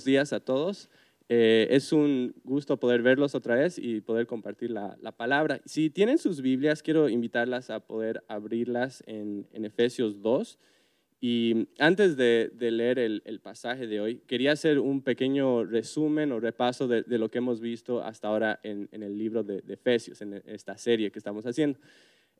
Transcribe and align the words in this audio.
buenos 0.00 0.04
días 0.06 0.32
a 0.32 0.40
todos. 0.40 0.88
Eh, 1.28 1.68
es 1.70 1.92
un 1.92 2.34
gusto 2.42 2.78
poder 2.78 3.02
verlos 3.02 3.34
otra 3.34 3.54
vez 3.54 3.76
y 3.78 4.00
poder 4.00 4.26
compartir 4.26 4.70
la, 4.70 4.96
palabra. 5.14 5.60
Si 5.66 5.90
tienen 5.90 6.16
sus 6.16 6.40
Biblias, 6.40 6.82
quiero 6.82 7.10
invitarlas 7.10 7.68
a 7.68 7.80
poder 7.80 8.24
abrirlas 8.26 9.04
en, 9.06 9.46
Efesios 9.52 10.22
2. 10.22 10.58
Y 11.20 11.68
antes 11.78 12.16
de, 12.16 12.50
leer 12.58 12.98
el, 12.98 13.40
pasaje 13.42 13.86
de 13.86 14.00
hoy, 14.00 14.22
quería 14.26 14.52
hacer 14.52 14.78
un 14.78 15.02
pequeño 15.02 15.66
resumen 15.66 16.32
o 16.32 16.40
repaso 16.40 16.88
de, 16.88 17.04
lo 17.18 17.30
que 17.30 17.38
hemos 17.38 17.60
visto 17.60 18.02
hasta 18.02 18.28
ahora 18.28 18.58
en, 18.62 18.88
el 18.90 19.18
libro 19.18 19.42
de, 19.42 19.62
Efesios, 19.68 20.22
en 20.22 20.42
esta 20.46 20.78
serie 20.78 21.10
que 21.10 21.18
estamos 21.18 21.44
haciendo. 21.44 21.78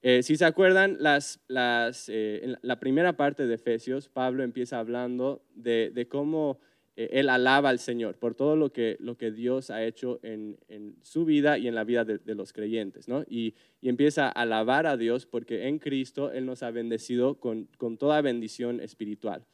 Eh, 0.00 0.22
si 0.22 0.36
se 0.36 0.46
acuerdan, 0.46 0.96
eh, 0.98 2.40
en 2.42 2.56
la 2.62 2.80
primera 2.80 3.18
parte 3.18 3.46
de 3.46 3.56
Efesios, 3.56 4.08
Pablo 4.08 4.44
empieza 4.44 4.78
hablando 4.78 5.44
de 5.54 6.06
cómo 6.08 6.58
él 6.96 7.28
alaba 7.28 7.70
al 7.70 7.78
Señor 7.78 8.16
por 8.16 8.34
todo 8.34 8.56
lo 8.56 8.72
que, 8.72 8.96
lo 9.00 9.16
que 9.16 9.30
Dios 9.30 9.70
ha 9.70 9.84
hecho 9.84 10.20
en, 10.22 10.58
su 11.02 11.24
vida 11.24 11.56
y 11.58 11.68
en 11.68 11.74
la 11.74 11.84
vida 11.84 12.04
de, 12.04 12.34
los 12.34 12.52
creyentes, 12.52 13.08
¿no? 13.08 13.24
Y, 13.28 13.54
empieza 13.82 14.26
a 14.26 14.30
alabar 14.30 14.86
a 14.86 14.98
Dios 14.98 15.24
porque 15.24 15.66
en 15.66 15.78
Cristo 15.78 16.30
Él 16.32 16.44
nos 16.44 16.62
ha 16.62 16.70
bendecido 16.70 17.36
con, 17.36 17.68
toda 17.98 18.20
bendición 18.20 18.80
espiritual. 18.80 19.46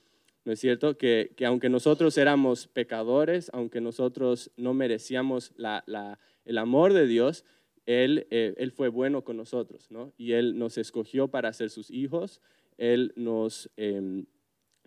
¿No 0.44 0.52
es 0.52 0.60
cierto? 0.60 0.96
Que, 0.96 1.32
aunque 1.44 1.68
nosotros 1.68 2.16
éramos 2.18 2.68
pecadores, 2.68 3.50
aunque 3.52 3.80
nosotros 3.80 4.50
no 4.56 4.74
merecíamos 4.74 5.52
el 6.44 6.58
amor 6.58 6.92
de 6.92 7.06
Dios, 7.06 7.44
él, 7.84 8.26
eh, 8.30 8.54
él, 8.56 8.72
fue 8.72 8.88
bueno 8.88 9.22
con 9.22 9.36
nosotros, 9.36 9.90
¿no? 9.90 10.12
Y 10.18 10.32
Él 10.32 10.58
nos 10.58 10.76
escogió 10.76 11.28
para 11.28 11.52
ser 11.52 11.70
sus 11.70 11.90
hijos, 11.90 12.40
Él 12.78 13.12
nos... 13.16 13.70
Em, 13.76 14.26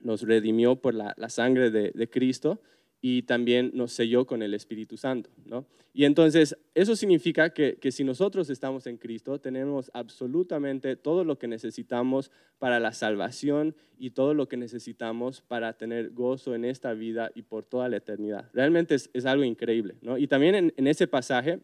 nos 0.02 0.24
redimió 0.24 0.76
por 0.76 0.94
la, 0.94 1.16
sangre 1.30 1.72
de, 1.72 2.10
Cristo 2.10 2.62
y 3.02 3.24
también 3.24 3.72
nos 3.74 3.94
selló 3.94 4.26
con 4.26 4.42
el 4.42 4.54
Espíritu 4.54 4.98
Santo. 4.98 5.30
¿no? 5.46 5.66
Y 5.94 6.06
entonces 6.06 6.58
eso 6.76 6.96
significa 6.96 7.52
que, 7.52 7.78
si 7.92 8.04
nosotros 8.04 8.50
estamos 8.50 8.88
en 8.88 8.98
Cristo, 8.98 9.40
tenemos 9.40 9.90
absolutamente 9.94 10.96
todo 10.96 11.24
lo 11.24 11.38
que 11.38 11.48
necesitamos 11.48 12.32
para 12.58 12.80
la 12.80 12.92
salvación 12.92 13.76
y 13.98 14.12
todo 14.12 14.34
lo 14.34 14.48
que 14.48 14.58
necesitamos 14.58 15.42
para 15.42 15.74
tener 15.74 16.12
gozo 16.12 16.56
en 16.56 16.66
esta 16.66 16.94
vida 16.94 17.32
y 17.36 17.44
por 17.44 17.66
toda 17.66 17.90
la 17.90 17.98
eternidad. 17.98 18.50
Realmente 18.54 18.96
es, 18.96 19.26
algo 19.26 19.44
increíble. 19.44 19.96
¿no? 20.02 20.18
Y 20.18 20.28
también 20.28 20.74
en 20.76 20.88
ese 20.88 21.08
pasaje 21.08 21.60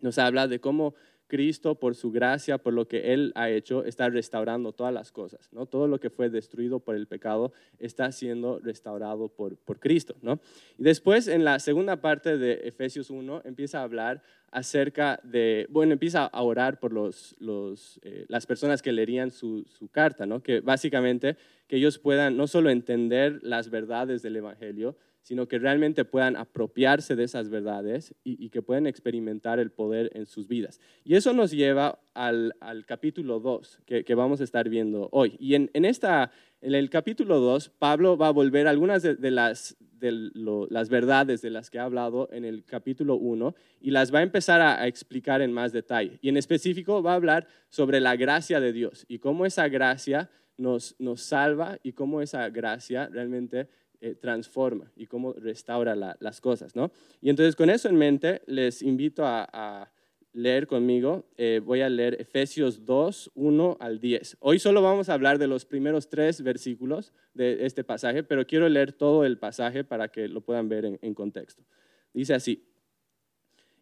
nos 0.00 0.18
habla 0.18 0.46
de 0.48 0.60
cómo 0.60 0.94
Cristo, 1.26 1.74
por 1.74 1.94
su 1.94 2.12
gracia, 2.12 2.58
por 2.58 2.72
lo 2.72 2.86
que 2.86 3.12
Él 3.12 3.32
ha 3.34 3.50
hecho, 3.50 3.84
está 3.84 4.08
restaurando 4.08 4.72
todas 4.72 4.92
las 4.92 5.10
cosas. 5.10 5.48
¿no? 5.52 5.66
Todo 5.66 5.88
lo 5.88 5.98
que 5.98 6.10
fue 6.10 6.30
destruido 6.30 6.80
por 6.80 6.94
el 6.94 7.06
pecado 7.06 7.52
está 7.78 8.10
siendo 8.12 8.58
restaurado 8.60 9.28
por, 9.28 9.56
por 9.56 9.80
Cristo. 9.80 10.14
¿no? 10.22 10.40
Y 10.78 10.82
después, 10.82 11.28
en 11.28 11.44
la 11.44 11.58
segunda 11.58 12.00
parte 12.00 12.38
de 12.38 12.68
Efesios 12.68 13.10
1, 13.10 13.42
empieza 13.44 13.80
a 13.80 13.84
hablar 13.84 14.22
acerca 14.50 15.18
de, 15.24 15.66
bueno, 15.70 15.92
empieza 15.92 16.26
a 16.26 16.42
orar 16.42 16.78
por 16.78 16.92
los, 16.92 17.34
los, 17.40 17.98
eh, 18.02 18.24
las 18.28 18.46
personas 18.46 18.82
que 18.82 18.92
leerían 18.92 19.32
su, 19.32 19.64
su 19.64 19.88
carta, 19.88 20.26
¿no? 20.26 20.42
que 20.42 20.60
básicamente 20.60 21.36
que 21.66 21.76
ellos 21.76 21.98
puedan 21.98 22.36
no 22.36 22.46
solo 22.46 22.70
entender 22.70 23.40
las 23.42 23.70
verdades 23.70 24.22
del 24.22 24.36
Evangelio, 24.36 24.96
sino 25.24 25.48
que 25.48 25.58
realmente 25.58 26.04
puedan 26.04 26.36
apropiarse 26.36 27.16
de 27.16 27.24
esas 27.24 27.48
verdades 27.48 28.14
y, 28.24 28.50
que 28.50 28.60
puedan 28.60 28.86
experimentar 28.86 29.58
el 29.58 29.70
poder 29.70 30.10
en 30.14 30.26
sus 30.26 30.46
vidas. 30.46 30.80
Y 31.02 31.16
eso 31.16 31.32
nos 31.32 31.50
lleva 31.50 31.98
al, 32.12 32.54
capítulo 32.86 33.40
2 33.40 33.80
que, 33.86 34.14
vamos 34.14 34.42
a 34.42 34.44
estar 34.44 34.68
viendo 34.68 35.08
hoy. 35.12 35.34
Y 35.40 35.54
en, 35.54 35.70
esta, 35.72 36.30
en 36.60 36.74
el 36.74 36.90
capítulo 36.90 37.40
2, 37.40 37.70
Pablo 37.70 38.18
va 38.18 38.28
a 38.28 38.32
volver 38.32 38.68
algunas 38.68 39.02
de, 39.02 39.30
las, 39.30 39.78
de 39.80 40.30
las 40.68 40.90
verdades 40.90 41.40
de 41.40 41.48
las 41.48 41.70
que 41.70 41.78
ha 41.78 41.84
hablado 41.84 42.28
en 42.30 42.44
el 42.44 42.62
capítulo 42.62 43.16
1 43.16 43.54
y 43.80 43.92
las 43.92 44.14
va 44.14 44.18
a 44.18 44.22
empezar 44.22 44.60
a, 44.60 44.82
a 44.82 44.86
explicar 44.86 45.40
en 45.40 45.52
más 45.52 45.72
detalle. 45.72 46.18
Y 46.20 46.28
en 46.28 46.36
específico 46.36 47.02
va 47.02 47.12
a 47.12 47.16
hablar 47.16 47.48
sobre 47.70 47.98
la 47.98 48.14
gracia 48.16 48.60
de 48.60 48.74
Dios 48.74 49.06
y 49.08 49.20
cómo 49.20 49.46
esa 49.46 49.68
gracia 49.68 50.28
nos, 50.56 50.94
nos 50.98 51.22
salva 51.22 51.78
y 51.82 51.92
cómo 51.92 52.20
esa 52.20 52.48
gracia 52.50 53.08
realmente 53.10 53.68
eh, 54.00 54.14
transforma 54.14 54.90
y 54.96 55.06
cómo 55.06 55.32
restaura 55.32 55.94
las 55.94 56.40
cosas, 56.40 56.74
¿no? 56.76 56.90
Y 57.20 57.30
entonces 57.30 57.56
con 57.56 57.70
eso 57.70 57.88
en 57.88 57.96
mente 57.96 58.42
les 58.46 58.82
invito 58.82 59.24
a, 59.24 59.90
leer 60.36 60.66
conmigo. 60.66 61.24
Eh, 61.36 61.60
voy 61.64 61.80
a 61.80 61.88
leer 61.88 62.20
Efesios 62.20 62.84
2, 62.84 63.30
1 63.36 63.76
al 63.78 64.00
10. 64.00 64.38
Hoy 64.40 64.58
solo 64.58 64.82
vamos 64.82 65.08
a 65.08 65.14
hablar 65.14 65.38
de 65.38 65.46
los 65.46 65.64
primeros 65.64 66.08
tres 66.08 66.42
versículos 66.42 67.12
de 67.34 67.64
este 67.64 67.84
pasaje, 67.84 68.24
pero 68.24 68.44
quiero 68.44 68.68
leer 68.68 68.92
todo 68.92 69.24
el 69.24 69.38
pasaje 69.38 69.84
para 69.84 70.08
que 70.08 70.26
lo 70.26 70.40
puedan 70.40 70.68
ver 70.68 70.98
en 71.00 71.14
contexto. 71.14 71.62
Dice 72.12 72.34
así. 72.34 72.64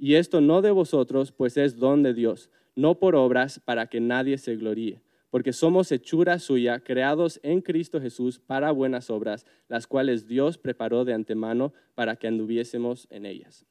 y 0.00 0.14
esto 0.14 0.40
no 0.40 0.62
de 0.62 0.70
vosotros, 0.70 1.30
pues 1.30 1.58
es 1.58 1.76
don 1.76 2.02
de 2.02 2.14
Dios, 2.14 2.48
no 2.74 2.98
por 2.98 3.14
obras 3.14 3.60
para 3.60 3.86
que 3.86 4.00
nadie 4.00 4.38
se 4.38 4.56
gloríe, 4.56 5.02
porque 5.28 5.52
somos 5.52 5.92
hechura 5.92 6.38
suya, 6.38 6.80
creados 6.80 7.38
en 7.42 7.60
Cristo 7.60 8.00
Jesús 8.00 8.38
para 8.38 8.70
buenas 8.70 9.10
obras, 9.10 9.44
las 9.68 9.86
cuales 9.86 10.26
Dios 10.26 10.56
preparó 10.56 11.04
de 11.04 11.12
antemano 11.12 11.74
para 11.94 12.16
que 12.16 12.28
anduviésemos 12.28 13.06
en 13.10 13.26
ellas. 13.26 13.66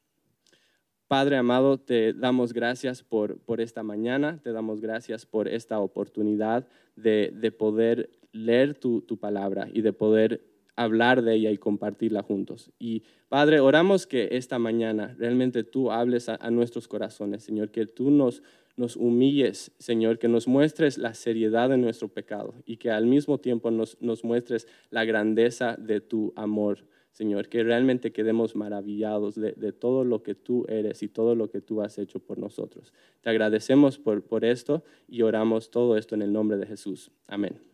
Padre 1.07 1.37
amado, 1.37 1.79
te 1.79 2.13
damos 2.13 2.53
gracias 2.53 3.01
por, 3.01 3.39
por 3.39 3.59
esta 3.59 3.81
mañana, 3.81 4.39
te 4.43 4.51
damos 4.51 4.81
gracias 4.81 5.25
por 5.25 5.47
esta 5.47 5.79
oportunidad 5.79 6.67
de, 6.95 7.33
de 7.33 7.51
poder 7.51 8.11
leer 8.31 8.75
tu, 8.75 9.01
tu 9.01 9.17
palabra 9.17 9.67
y 9.73 9.81
de 9.81 9.93
poder 9.93 10.48
hablar 10.79 11.23
de 11.23 11.35
ella 11.35 11.51
y 11.51 11.57
compartirla 11.57 12.23
juntos. 12.23 12.71
Y 12.79 13.03
Padre, 13.27 13.59
oramos 13.59 14.07
que 14.07 14.29
esta 14.31 14.59
mañana 14.59 15.13
realmente 15.19 15.65
tú 15.65 15.91
hables 15.91 16.29
a, 16.29 16.37
nuestros 16.51 16.87
corazones, 16.87 17.43
Señor, 17.43 17.69
que 17.69 17.85
tú 17.85 18.11
nos, 18.11 18.41
nos 18.77 18.95
humilles, 18.95 19.71
Señor, 19.77 20.19
que 20.19 20.29
nos 20.29 20.47
muestres 20.47 20.97
la 20.97 21.13
seriedad 21.13 21.69
de 21.69 21.77
nuestro 21.77 22.07
pecado 22.07 22.53
y 22.65 22.77
que 22.77 22.91
al 22.91 23.07
mismo 23.07 23.39
tiempo 23.39 23.71
nos, 23.71 24.01
nos 24.01 24.23
muestres 24.23 24.67
la 24.89 25.03
grandeza 25.03 25.75
de 25.77 25.99
tu 25.99 26.31
amor. 26.37 26.85
Señor, 27.11 27.49
que 27.49 27.61
realmente 27.63 28.13
quedemos 28.13 28.55
maravillados 28.55 29.35
de, 29.35 29.51
de, 29.51 29.73
todo 29.73 30.05
lo 30.05 30.23
que 30.23 30.35
tú 30.35 30.65
eres 30.69 31.03
y 31.03 31.09
todo 31.09 31.35
lo 31.35 31.49
que 31.49 31.59
tú 31.59 31.81
has 31.81 31.97
hecho 31.97 32.19
por 32.19 32.37
nosotros. 32.37 32.93
Te 33.19 33.29
agradecemos 33.29 33.97
por, 33.97 34.23
por 34.23 34.45
esto 34.45 34.83
y 35.09 35.23
oramos 35.23 35.71
todo 35.71 35.97
esto 35.97 36.15
en 36.15 36.21
el 36.21 36.31
nombre 36.31 36.57
de 36.57 36.67
Jesús. 36.67 37.11
Amén. 37.27 37.68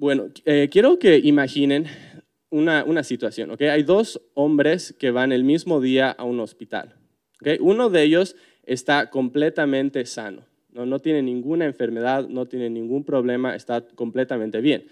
Bueno, 0.00 0.30
eh, 0.46 0.70
quiero 0.72 0.98
que 0.98 1.18
imaginen 1.18 1.84
una, 2.48 3.04
situación. 3.04 3.50
¿okay? 3.50 3.68
Hay 3.68 3.82
dos 3.82 4.18
hombres 4.32 4.94
que 4.98 5.10
van 5.10 5.30
el 5.30 5.44
mismo 5.44 5.78
día 5.78 6.10
a 6.10 6.24
un 6.24 6.40
hospital. 6.40 6.94
¿okay? 7.38 7.58
Uno 7.60 7.90
de 7.90 8.04
ellos 8.04 8.34
está 8.64 9.10
completamente 9.10 10.06
sano, 10.06 10.46
¿no? 10.72 10.86
no 10.86 11.00
tiene 11.00 11.20
ninguna 11.20 11.66
enfermedad, 11.66 12.26
no 12.30 12.46
tiene 12.46 12.70
ningún 12.70 13.04
problema, 13.04 13.54
está 13.54 13.86
completamente 13.88 14.62
bien. 14.62 14.86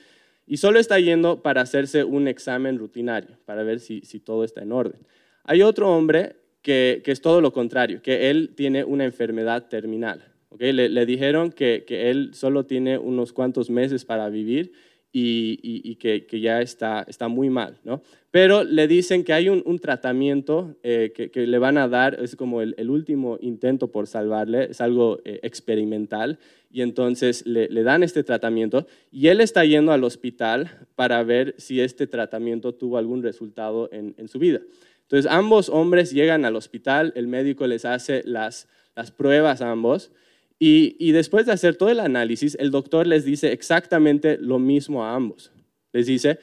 Y 0.47 0.59
solo 0.59 0.79
está 0.79 1.01
yendo 1.01 1.41
para 1.41 1.63
hacerse 1.63 2.05
un 2.05 2.29
examen 2.29 2.77
rutinario, 2.77 3.39
para 3.47 3.63
ver 3.63 3.81
si, 3.81 4.03
todo 4.21 4.45
está 4.45 4.61
en 4.61 4.73
orden. 4.73 5.01
Hay 5.45 5.63
otro 5.63 5.89
hombre 5.89 6.37
que, 6.61 7.03
es 7.07 7.23
todo 7.23 7.41
lo 7.41 7.55
contrario, 7.55 8.03
que 8.03 8.29
él 8.29 8.53
tiene 8.55 8.85
una 8.85 9.07
enfermedad 9.07 9.69
terminal. 9.69 10.23
¿okay? 10.51 10.75
Le, 10.75 11.07
dijeron 11.07 11.51
que, 11.51 11.85
que 11.87 12.11
él 12.11 12.33
solo 12.35 12.67
tiene 12.67 12.99
unos 12.99 13.33
cuantos 13.33 13.71
meses 13.71 14.05
para 14.05 14.29
vivir 14.29 14.75
y, 15.13 15.97
que, 15.97 16.41
ya 16.41 16.61
está, 16.61 17.05
está 17.09 17.29
muy 17.29 17.51
mal, 17.51 17.79
¿no? 17.85 18.03
Pero 18.31 18.63
le 18.63 18.87
dicen 18.87 19.25
que 19.25 19.33
hay 19.33 19.49
un, 19.49 19.79
tratamiento 19.79 20.77
eh, 20.83 21.13
que, 21.33 21.47
le 21.47 21.59
van 21.59 21.79
a 21.79 21.89
dar, 21.89 22.23
es 22.23 22.37
como 22.37 22.61
el, 22.61 22.91
último 22.91 23.39
intento 23.41 23.91
por 23.91 24.07
salvarle, 24.07 24.71
es 24.71 24.81
algo 24.81 25.19
eh, 25.25 25.41
experimental, 25.43 26.39
y 26.71 26.83
entonces 26.83 27.47
le, 27.47 27.69
dan 27.83 28.03
este 28.03 28.23
tratamiento 28.23 28.87
y 29.11 29.29
él 29.29 29.41
está 29.41 29.65
yendo 29.65 29.93
al 29.93 30.05
hospital 30.05 30.87
para 30.97 31.23
ver 31.23 31.55
si 31.57 31.81
este 31.81 32.07
tratamiento 32.07 32.75
tuvo 32.75 32.99
algún 32.99 33.23
resultado 33.23 33.89
en, 33.93 34.29
su 34.29 34.39
vida. 34.39 34.61
Entonces 35.03 35.31
ambos 35.31 35.71
hombres 35.71 36.13
llegan 36.13 36.45
al 36.45 36.57
hospital, 36.57 37.13
el 37.17 37.27
médico 37.27 37.67
les 37.67 37.87
hace 37.87 38.23
las, 38.27 38.69
las 38.95 39.11
pruebas 39.11 39.63
a 39.63 39.71
ambos 39.71 40.13
y, 40.61 41.13
después 41.13 41.47
de 41.47 41.53
hacer 41.53 41.77
todo 41.77 41.91
el 41.91 42.01
análisis, 42.01 42.57
el 42.59 42.73
doctor 42.73 43.07
les 43.07 43.25
dice 43.25 43.53
exactamente 43.53 44.39
lo 44.39 44.59
mismo 44.59 45.05
a 45.05 45.15
ambos. 45.15 45.53
Les 45.93 46.07
dice, 46.07 46.41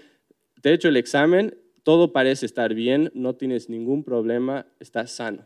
de 0.61 0.73
hecho 0.73 0.87
el 0.87 0.95
examen, 0.95 1.57
todo 1.83 2.13
parece 2.13 2.45
estar 2.45 2.73
bien, 2.73 3.11
no 3.13 3.35
tienes 3.35 3.69
ningún 3.69 4.03
problema, 4.03 4.67
estás 4.79 5.11
sano. 5.11 5.45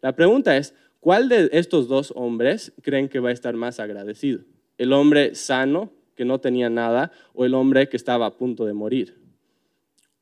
La 0.00 0.16
pregunta 0.16 0.56
es, 0.56 0.74
¿cuál 0.98 1.28
de 1.28 1.50
estos 1.52 1.86
dos 1.86 2.12
hombres 2.16 2.72
creen 2.82 3.08
que 3.08 3.20
va 3.20 3.28
a 3.28 3.32
estar 3.32 3.54
más 3.54 3.78
agradecido? 3.78 4.40
¿El 4.76 4.92
hombre 4.92 5.36
sano, 5.36 5.92
que 6.16 6.24
no 6.24 6.40
tenía 6.40 6.68
nada, 6.68 7.12
o 7.32 7.44
el 7.44 7.54
hombre 7.54 7.88
que 7.88 7.96
estaba 7.96 8.26
a 8.26 8.36
punto 8.36 8.66
de 8.66 8.72
morir? 8.72 9.20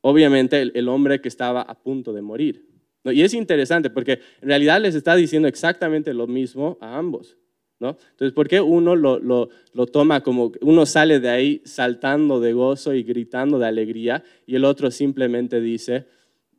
Obviamente 0.01 0.61
el 0.61 0.87
hombre 0.89 1.21
que 1.21 1.27
estaba 1.27 1.61
a 1.61 1.73
punto 1.73 2.13
de 2.13 2.21
morir. 2.21 2.70
Y 3.05 3.21
es 3.21 3.33
interesante 3.33 3.89
porque 3.89 4.19
en 4.41 4.49
realidad 4.49 4.79
les 4.81 4.95
está 4.95 5.15
diciendo 5.15 5.47
exactamente 5.47 6.13
lo 6.13 6.27
mismo 6.27 6.77
a 6.81 6.97
ambos. 6.97 7.37
¿no? 7.79 7.97
Entonces, 8.11 8.31
¿por 8.33 8.47
qué 8.47 8.61
uno 8.61 8.95
lo, 8.95 9.17
lo, 9.17 9.49
lo, 9.73 9.87
toma 9.87 10.21
como, 10.21 10.51
uno 10.61 10.85
sale 10.85 11.19
de 11.19 11.29
ahí 11.29 11.61
saltando 11.65 12.39
de 12.39 12.53
gozo 12.53 12.93
y 12.93 13.01
gritando 13.01 13.57
de 13.57 13.65
alegría 13.65 14.23
y 14.45 14.55
el 14.55 14.65
otro 14.65 14.91
simplemente 14.91 15.59
dice, 15.59 16.05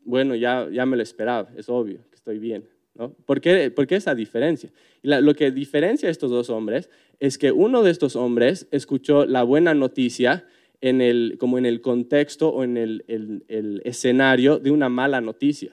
bueno, 0.05 0.35
ya, 0.35 0.69
ya 0.73 0.85
me 0.85 0.97
lo 0.97 1.03
esperaba, 1.05 1.49
es 1.57 1.69
obvio 1.69 2.01
que 2.11 2.17
estoy 2.17 2.41
bien. 2.41 2.69
¿no? 2.97 3.13
¿Por, 3.25 3.41
qué, 3.41 3.71
¿Por 3.71 3.87
qué 3.87 3.97
esa 3.97 4.17
diferencia? 4.17 4.71
Y 5.01 5.09
lo 5.09 5.35
que 5.35 5.53
diferencia 5.53 6.09
a 6.09 6.13
estos 6.13 6.31
dos 6.31 6.51
hombres 6.51 6.91
es 7.21 7.39
que 7.39 7.53
uno 7.53 7.85
de 7.85 7.93
estos 7.93 8.17
hombres 8.17 8.67
escuchó 8.73 9.25
la 9.25 9.45
buena 9.45 9.75
noticia 9.75 10.45
en 10.81 11.01
el, 11.01 11.37
como 11.39 11.57
en 11.57 11.67
el 11.67 11.81
contexto 11.81 12.49
o 12.49 12.65
en 12.65 12.77
el, 12.77 13.05
el, 13.07 13.45
el 13.47 13.81
escenario 13.85 14.59
de 14.59 14.73
una 14.73 14.89
mala 14.89 15.21
noticia. 15.21 15.73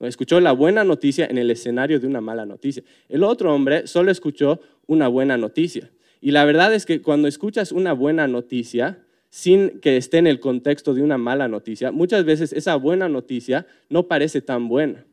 Escuchó 0.00 0.40
la 0.40 0.52
buena 0.52 0.84
noticia 0.84 1.26
en 1.26 1.38
el 1.38 1.50
escenario 1.50 1.98
de 1.98 2.06
una 2.06 2.20
mala 2.20 2.46
noticia. 2.46 2.84
El 3.08 3.24
otro 3.24 3.52
hombre 3.52 3.86
solo 3.86 4.10
escuchó 4.10 4.60
una 4.86 5.08
buena 5.08 5.36
noticia. 5.36 5.90
Y 6.20 6.30
la 6.30 6.44
verdad 6.44 6.72
es 6.72 6.86
que 6.86 7.02
cuando 7.02 7.26
escuchas 7.28 7.72
una 7.72 7.92
buena 7.92 8.28
noticia, 8.28 9.04
sin 9.30 9.80
que 9.80 9.96
esté 9.96 10.18
en 10.18 10.26
el 10.26 10.40
contexto 10.40 10.94
de 10.94 11.02
una 11.02 11.18
mala 11.18 11.48
noticia, 11.48 11.90
muchas 11.90 12.24
veces 12.24 12.52
esa 12.52 12.76
buena 12.76 13.08
noticia 13.08 13.66
no 13.88 14.06
parece 14.06 14.40
tan 14.40 14.68
buena. 14.68 15.04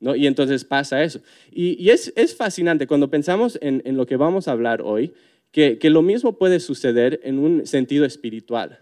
¿no? 0.00 0.14
Y 0.14 0.26
entonces 0.26 0.64
pasa 0.64 1.02
eso. 1.02 1.20
Y, 1.50 1.88
es, 1.90 2.12
fascinante 2.36 2.86
cuando 2.86 3.10
pensamos 3.10 3.58
en, 3.62 3.82
lo 3.96 4.06
que 4.06 4.16
vamos 4.16 4.48
a 4.48 4.52
hablar 4.52 4.82
hoy, 4.82 5.12
que, 5.50 5.78
lo 5.84 6.02
mismo 6.02 6.36
puede 6.36 6.60
suceder 6.60 7.20
en 7.22 7.38
un 7.38 7.66
sentido 7.66 8.04
espiritual. 8.04 8.80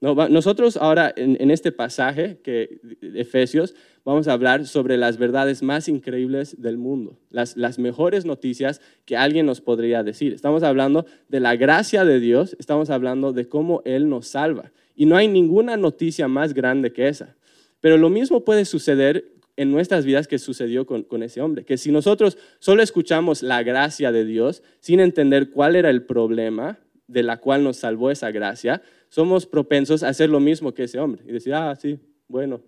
Nosotros 0.00 0.76
ahora 0.76 1.12
en, 1.16 1.50
este 1.50 1.72
pasaje 1.72 2.38
que 2.44 2.80
Efesios 3.00 3.74
vamos 4.04 4.28
a 4.28 4.34
hablar 4.34 4.66
sobre 4.66 4.98
las 4.98 5.16
verdades 5.16 5.62
más 5.62 5.88
increíbles 5.88 6.60
del 6.60 6.76
mundo, 6.76 7.18
las, 7.30 7.78
mejores 7.78 8.26
noticias 8.26 8.82
que 9.06 9.16
alguien 9.16 9.46
nos 9.46 9.62
podría 9.62 10.02
decir. 10.02 10.34
Estamos 10.34 10.62
hablando 10.62 11.06
de 11.28 11.40
la 11.40 11.56
gracia 11.56 12.04
de 12.04 12.20
Dios, 12.20 12.56
estamos 12.58 12.90
hablando 12.90 13.32
de 13.32 13.48
cómo 13.48 13.80
Él 13.86 14.10
nos 14.10 14.28
salva. 14.28 14.70
Y 14.94 15.06
no 15.06 15.16
hay 15.16 15.28
ninguna 15.28 15.78
noticia 15.78 16.28
más 16.28 16.52
grande 16.52 16.92
que 16.92 17.08
esa. 17.08 17.34
Pero 17.80 17.96
lo 17.96 18.10
mismo 18.10 18.44
puede 18.44 18.66
suceder 18.66 19.32
en 19.56 19.72
nuestras 19.72 20.04
vidas 20.04 20.28
que 20.28 20.38
sucedió 20.38 20.84
con, 20.86 21.04
con, 21.04 21.22
ese 21.22 21.40
hombre. 21.40 21.64
Que 21.64 21.78
si 21.78 21.90
nosotros 21.90 22.36
solo 22.58 22.82
escuchamos 22.82 23.42
la 23.42 23.62
gracia 23.62 24.12
de 24.12 24.26
Dios 24.26 24.62
sin 24.80 25.00
entender 25.00 25.50
cuál 25.50 25.74
era 25.74 25.88
el 25.88 26.02
problema 26.02 26.78
de 27.06 27.22
la 27.22 27.38
cual 27.38 27.62
nos 27.62 27.78
salvó 27.78 28.10
esa 28.10 28.30
gracia, 28.30 28.82
somos 29.08 29.46
propensos 29.46 30.02
a 30.02 30.08
hacer 30.08 30.28
lo 30.28 30.40
mismo 30.40 30.74
que 30.74 30.84
ese 30.84 30.98
hombre 30.98 31.22
y 31.26 31.32
decir, 31.32 31.54
ah, 31.54 31.74
sí, 31.76 31.98
bueno, 32.28 32.60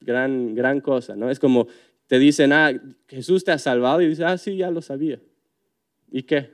gran, 0.00 0.54
gran 0.54 0.80
cosa, 0.80 1.16
¿no? 1.16 1.30
Es 1.30 1.38
como 1.38 1.68
te 2.06 2.18
dicen, 2.18 2.52
ah, 2.52 2.72
Jesús 3.06 3.44
te 3.44 3.52
ha 3.52 3.58
salvado 3.58 4.00
y 4.02 4.08
dices, 4.08 4.24
ah, 4.24 4.38
sí, 4.38 4.56
ya 4.56 4.70
lo 4.70 4.82
sabía. 4.82 5.20
¿Y 6.10 6.22
qué? 6.22 6.50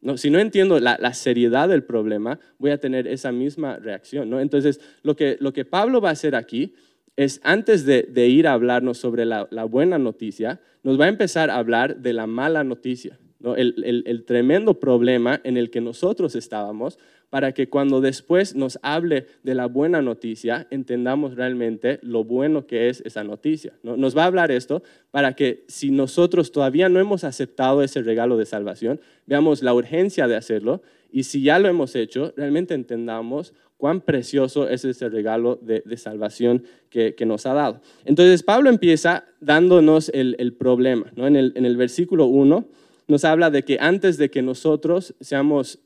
No, 0.00 0.16
si 0.16 0.28
no 0.28 0.38
entiendo 0.38 0.78
la, 0.78 1.14
seriedad 1.14 1.68
del 1.68 1.84
problema, 1.84 2.38
voy 2.58 2.70
a 2.70 2.78
tener 2.78 3.06
esa 3.06 3.32
misma 3.32 3.76
reacción, 3.78 4.28
¿no? 4.28 4.40
Entonces, 4.40 4.80
lo 5.02 5.16
que, 5.16 5.36
lo 5.40 5.52
que 5.52 5.64
Pablo 5.64 6.00
va 6.00 6.10
a 6.10 6.12
hacer 6.12 6.34
aquí 6.34 6.74
es, 7.16 7.40
antes 7.44 7.86
de, 7.86 8.28
ir 8.28 8.46
a 8.46 8.52
hablarnos 8.52 8.98
sobre 8.98 9.24
la, 9.24 9.48
la 9.50 9.64
buena 9.64 9.98
noticia, 9.98 10.60
nos 10.82 11.00
va 11.00 11.06
a 11.06 11.08
empezar 11.08 11.48
a 11.48 11.56
hablar 11.56 11.96
de 11.96 12.12
la 12.12 12.26
mala 12.26 12.62
noticia 12.62 13.18
el, 13.56 14.24
tremendo 14.26 14.80
problema 14.80 15.40
en 15.44 15.56
el 15.56 15.70
que 15.70 15.80
nosotros 15.80 16.34
estábamos, 16.34 16.98
para 17.30 17.52
que 17.52 17.68
cuando 17.68 18.00
después 18.00 18.54
nos 18.54 18.78
hable 18.82 19.26
de 19.42 19.54
la 19.54 19.66
buena 19.66 20.00
noticia, 20.00 20.66
entendamos 20.70 21.34
realmente 21.34 21.98
lo 22.02 22.24
bueno 22.24 22.66
que 22.66 22.88
es 22.88 23.02
esa 23.04 23.24
noticia. 23.24 23.72
Nos 23.82 24.16
va 24.16 24.22
a 24.22 24.26
hablar 24.26 24.50
esto 24.50 24.82
para 25.10 25.34
que 25.34 25.64
si 25.66 25.90
nosotros 25.90 26.52
todavía 26.52 26.88
no 26.88 27.00
hemos 27.00 27.24
aceptado 27.24 27.82
ese 27.82 28.02
regalo 28.02 28.36
de 28.36 28.46
salvación, 28.46 29.00
veamos 29.26 29.62
la 29.62 29.74
urgencia 29.74 30.28
de 30.28 30.36
hacerlo 30.36 30.82
y 31.10 31.24
si 31.24 31.42
ya 31.42 31.58
lo 31.58 31.68
hemos 31.68 31.96
hecho, 31.96 32.32
realmente 32.36 32.74
entendamos 32.74 33.54
cuán 33.76 34.00
precioso 34.00 34.68
es 34.68 34.84
ese 34.84 35.08
regalo 35.08 35.58
de, 35.60 35.82
salvación 35.96 36.64
que, 36.90 37.14
nos 37.26 37.46
ha 37.46 37.54
dado. 37.54 37.80
Entonces 38.04 38.42
Pablo 38.42 38.70
empieza 38.70 39.24
dándonos 39.40 40.10
el, 40.14 40.54
problema. 40.54 41.12
¿no? 41.16 41.26
En, 41.26 41.36
el, 41.36 41.52
en 41.56 41.66
el 41.66 41.76
versículo 41.76 42.26
1 42.26 42.68
nos 43.06 43.24
habla 43.24 43.50
de 43.50 43.62
que 43.62 43.78
antes 43.80 44.18
de 44.18 44.30
que 44.30 44.42
nosotros 44.42 45.14
seamos 45.20 45.78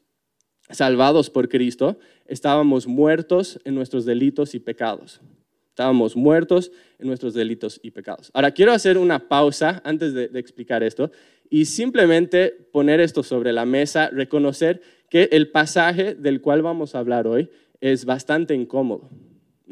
salvados 0.70 1.30
por 1.30 1.48
Cristo, 1.48 1.98
estábamos 2.26 2.86
muertos 2.86 3.58
en 3.64 3.74
nuestros 3.74 4.04
delitos 4.04 4.54
y 4.54 4.60
pecados. 4.60 5.20
Estábamos 5.68 6.16
muertos 6.16 6.72
en 6.98 7.06
nuestros 7.08 7.34
delitos 7.34 7.80
y 7.82 7.90
pecados. 7.90 8.30
Ahora 8.34 8.50
quiero 8.50 8.72
hacer 8.72 8.98
una 8.98 9.28
pausa 9.28 9.80
antes 9.84 10.12
de, 10.12 10.30
explicar 10.34 10.82
esto 10.82 11.10
y 11.48 11.64
simplemente 11.64 12.50
poner 12.72 13.00
esto 13.00 13.22
sobre 13.22 13.52
la 13.52 13.64
mesa, 13.64 14.10
reconocer 14.10 14.82
que 15.08 15.28
el 15.32 15.50
pasaje 15.50 16.14
del 16.14 16.40
cual 16.40 16.62
vamos 16.62 16.94
a 16.94 16.98
hablar 16.98 17.26
hoy 17.26 17.48
es 17.80 18.04
bastante 18.04 18.54
incómodo 18.54 19.08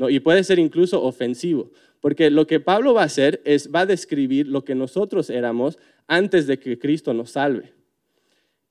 y 0.08 0.20
puede 0.20 0.44
ser 0.44 0.58
incluso 0.58 1.02
ofensivo, 1.02 1.72
porque 2.00 2.30
lo 2.30 2.46
que 2.46 2.60
Pablo 2.60 2.94
va 2.94 3.02
a 3.02 3.06
hacer 3.06 3.42
es, 3.44 3.72
va 3.74 3.80
a 3.80 3.86
describir 3.86 4.46
lo 4.46 4.64
que 4.64 4.76
nosotros 4.76 5.28
éramos 5.30 5.78
antes 6.08 6.46
de 6.46 6.58
que 6.58 6.78
Cristo 6.78 7.14
nos 7.14 7.30
salve. 7.30 7.72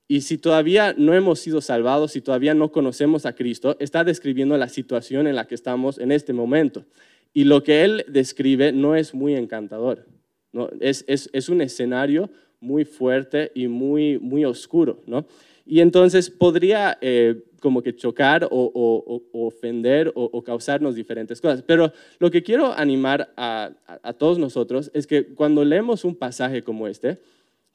Y 0.08 0.22
si 0.22 0.38
todavía 0.38 0.94
no 0.96 1.14
hemos 1.14 1.38
sido 1.38 1.60
salvados, 1.60 2.12
si 2.12 2.22
todavía 2.22 2.54
no 2.54 2.72
conocemos 2.72 3.26
a 3.26 3.34
Cristo, 3.34 3.76
está 3.78 4.04
describiendo 4.04 4.56
la 4.56 4.68
situación 4.68 5.26
en 5.26 5.36
la 5.36 5.46
que 5.46 5.54
estamos 5.54 5.98
en 5.98 6.12
este 6.12 6.32
momento. 6.32 6.86
Y 7.34 7.44
lo 7.44 7.62
que 7.62 7.84
él 7.84 8.06
describe 8.08 8.72
no 8.72 8.96
es 8.96 9.14
muy 9.14 9.34
encantador. 9.34 10.06
¿no? 10.52 10.70
Es, 10.80 11.04
es, 11.06 11.48
un 11.50 11.60
escenario 11.60 12.30
muy 12.58 12.86
fuerte 12.86 13.52
y 13.54 13.68
muy, 13.68 14.18
muy 14.18 14.46
oscuro. 14.46 15.02
¿no? 15.06 15.26
Y 15.68 15.80
entonces 15.80 16.30
podría 16.30 16.96
eh, 17.02 17.44
como 17.60 17.82
que 17.82 17.94
chocar 17.94 18.48
o, 18.50 19.22
ofender 19.32 20.10
o, 20.14 20.42
causarnos 20.42 20.94
diferentes 20.94 21.42
cosas. 21.42 21.62
Pero 21.62 21.92
lo 22.18 22.30
que 22.30 22.42
quiero 22.42 22.72
animar 22.72 23.32
a, 23.36 23.72
todos 24.16 24.38
nosotros 24.38 24.90
es 24.94 25.06
que 25.06 25.34
cuando 25.34 25.64
leemos 25.64 26.06
un 26.06 26.14
pasaje 26.16 26.62
como 26.62 26.88
este, 26.88 27.18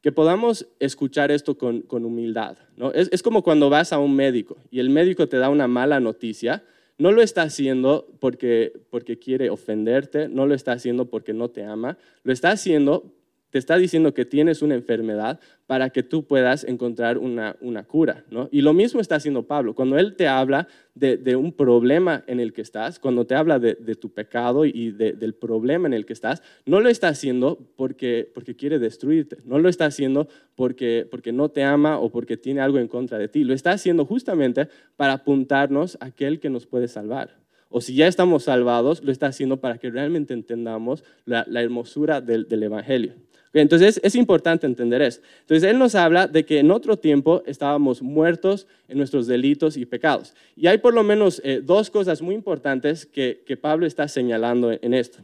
que 0.02 0.12
podamos 0.12 0.68
escuchar 0.80 1.32
esto 1.32 1.56
con, 1.56 1.86
humildad. 1.88 2.58
¿no? 2.78 2.92
Es, 2.92 3.22
como 3.22 3.44
cuando 3.44 3.70
vas 3.70 3.94
a 3.94 4.00
un 4.00 4.16
médico 4.16 4.58
y 4.72 4.80
el 4.80 4.90
médico 4.90 5.30
te 5.30 5.38
da 5.38 5.50
una 5.50 5.68
mala 5.68 6.00
noticia, 6.00 6.64
no 6.98 7.12
lo 7.12 7.22
está 7.22 7.44
haciendo 7.44 8.08
porque, 8.20 8.74
porque 8.90 9.20
quiere 9.20 9.52
ofenderte, 9.52 10.30
no 10.30 10.48
lo 10.48 10.56
está 10.56 10.72
haciendo 10.72 11.06
porque 11.06 11.34
no 11.34 11.50
te 11.50 11.64
ama, 11.64 11.98
lo 12.24 12.34
está 12.34 12.50
haciendo 12.50 13.14
te 13.54 13.60
está 13.60 13.78
diciendo 13.78 14.16
que 14.16 14.26
tienes 14.26 14.64
una 14.64 14.74
enfermedad 14.74 15.40
para 15.68 15.92
que 15.92 16.02
tú 16.02 16.26
puedas 16.26 16.64
encontrar 16.64 17.20
una, 17.20 17.54
cura. 17.88 18.26
¿no? 18.32 18.50
Y 18.52 18.62
lo 18.62 18.74
mismo 18.74 19.00
está 19.00 19.14
haciendo 19.14 19.44
Pablo. 19.44 19.76
Cuando 19.76 20.00
él 20.00 20.16
te 20.16 20.28
habla 20.28 20.68
de, 20.96 21.36
un 21.36 21.54
problema 21.54 22.24
en 22.26 22.40
el 22.40 22.52
que 22.52 22.64
estás, 22.64 22.98
cuando 22.98 23.28
te 23.28 23.36
habla 23.36 23.60
de, 23.60 23.76
tu 23.94 24.12
pecado 24.12 24.66
y 24.66 24.90
del 24.90 25.36
problema 25.36 25.88
en 25.88 25.94
el 25.94 26.08
que 26.08 26.14
estás, 26.14 26.42
no 26.66 26.80
lo 26.80 26.90
está 26.90 27.10
haciendo 27.10 27.60
porque, 27.76 28.32
quiere 28.58 28.80
destruirte, 28.80 29.38
no 29.46 29.60
lo 29.60 29.70
está 29.70 29.86
haciendo 29.86 30.28
porque 30.56 31.32
no 31.32 31.50
te 31.50 31.64
ama 31.64 32.00
o 32.00 32.10
porque 32.10 32.38
tiene 32.38 32.60
algo 32.60 32.80
en 32.80 32.88
contra 32.88 33.20
de 33.20 33.28
ti, 33.28 33.44
lo 33.44 33.54
está 33.54 33.70
haciendo 33.70 34.04
justamente 34.04 34.68
para 34.98 35.14
apuntarnos 35.14 35.96
a 36.02 36.06
aquel 36.06 36.40
que 36.40 36.50
nos 36.50 36.66
puede 36.66 36.88
salvar 36.88 37.44
o 37.74 37.82
si 37.82 37.96
ya 37.96 38.08
estamos 38.08 38.44
salvados, 38.44 39.04
lo 39.04 39.12
está 39.12 39.26
haciendo 39.26 39.60
para 39.60 39.80
que 39.80 39.90
realmente 39.90 40.36
entendamos 40.36 41.04
la, 41.26 41.44
hermosura 41.60 42.22
del, 42.22 42.46
Evangelio. 42.62 43.16
Entonces 43.54 44.00
es 44.04 44.16
importante 44.16 44.66
entender 44.66 45.02
eso. 45.04 45.22
Entonces 45.42 45.70
Él 45.70 45.78
nos 45.78 45.94
habla 45.94 46.28
de 46.28 46.44
que 46.44 46.60
en 46.60 46.72
otro 46.72 46.98
tiempo 46.98 47.44
estábamos 47.46 48.02
muertos 48.02 48.68
en 48.88 48.98
nuestros 48.98 49.28
delitos 49.28 49.78
y 49.78 49.86
pecados. 49.86 50.34
Y 50.56 50.68
hay 50.68 50.80
por 50.80 50.94
lo 50.94 51.04
menos 51.04 51.40
eh, 51.44 51.62
dos 51.64 51.92
cosas 51.92 52.22
muy 52.22 52.34
importantes 52.34 53.06
que, 53.06 53.44
Pablo 53.62 53.86
está 53.86 54.08
señalando 54.08 54.72
en 54.72 54.94
esto. 54.96 55.20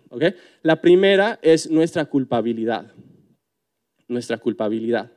La 0.62 0.80
primera 0.80 1.40
es 1.42 1.70
nuestra 1.70 2.06
culpabilidad. 2.06 2.94
Nuestra 4.08 4.38
culpabilidad. 4.38 5.12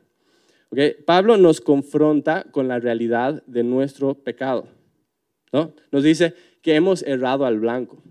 Pablo 1.04 1.36
nos 1.36 1.60
confronta 1.60 2.44
con 2.50 2.66
la 2.66 2.80
realidad 2.80 3.42
de 3.46 3.62
nuestro 3.62 4.14
pecado. 4.14 4.66
¿no? 5.52 5.74
Nos 5.90 6.02
dice 6.02 6.34
que 6.62 6.74
hemos 6.74 7.02
errado 7.02 7.44
al 7.44 7.60
blanco. 7.60 8.02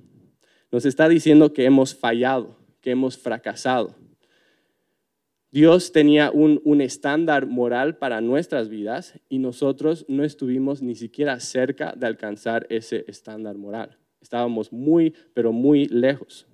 Nos 0.72 0.86
está 0.86 1.10
diciendo 1.10 1.52
que 1.52 1.66
hemos 1.66 1.96
fallado, 1.96 2.56
que 2.80 2.92
hemos 2.92 3.18
fracasado. 3.18 3.96
Dios 5.52 5.92
tenía 5.92 6.32
un, 6.32 6.62
un, 6.64 6.80
estándar 6.80 7.46
moral 7.46 7.98
para 7.98 8.22
nuestras 8.22 8.70
vidas 8.70 9.20
y 9.28 9.40
nosotros 9.40 10.06
no 10.08 10.24
estuvimos 10.24 10.82
ni 10.82 10.96
siquiera 10.96 11.40
cerca 11.42 11.94
de 11.96 12.08
alcanzar 12.08 12.66
ese 12.70 13.04
estándar 13.08 13.58
moral. 13.58 13.98
Estábamos 14.22 14.72
muy, 14.72 15.14
pero 15.34 15.52
muy 15.52 15.88
lejos. 15.88 16.48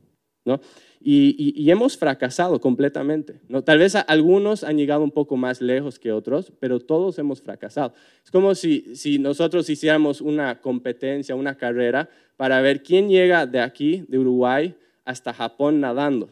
¿no? 0.48 0.62
Y, 1.00 1.70
hemos 1.70 1.98
fracasado 1.98 2.60
completamente. 2.60 3.42
¿no? 3.50 3.64
Tal 3.64 3.80
vez 3.80 3.96
algunos 3.96 4.64
han 4.64 4.78
llegado 4.78 5.04
un 5.04 5.12
poco 5.12 5.36
más 5.36 5.62
lejos 5.62 6.00
que 6.00 6.12
otros, 6.12 6.52
pero 6.60 6.80
todos 6.80 7.20
hemos 7.20 7.42
fracasado. 7.42 7.94
Es 8.24 8.32
como 8.32 8.56
si, 8.56 8.96
si 8.96 9.20
nosotros 9.20 9.70
hiciéramos 9.70 10.22
una 10.22 10.60
competencia, 10.62 11.36
una 11.36 11.56
carrera, 11.56 12.10
para 12.38 12.62
ver 12.62 12.82
quién 12.82 13.10
llega 13.10 13.46
de 13.46 13.60
aquí, 13.60 14.06
de 14.08 14.18
Uruguay, 14.18 14.76
hasta 15.06 15.34
Japón 15.34 15.82
nadando. 15.82 16.30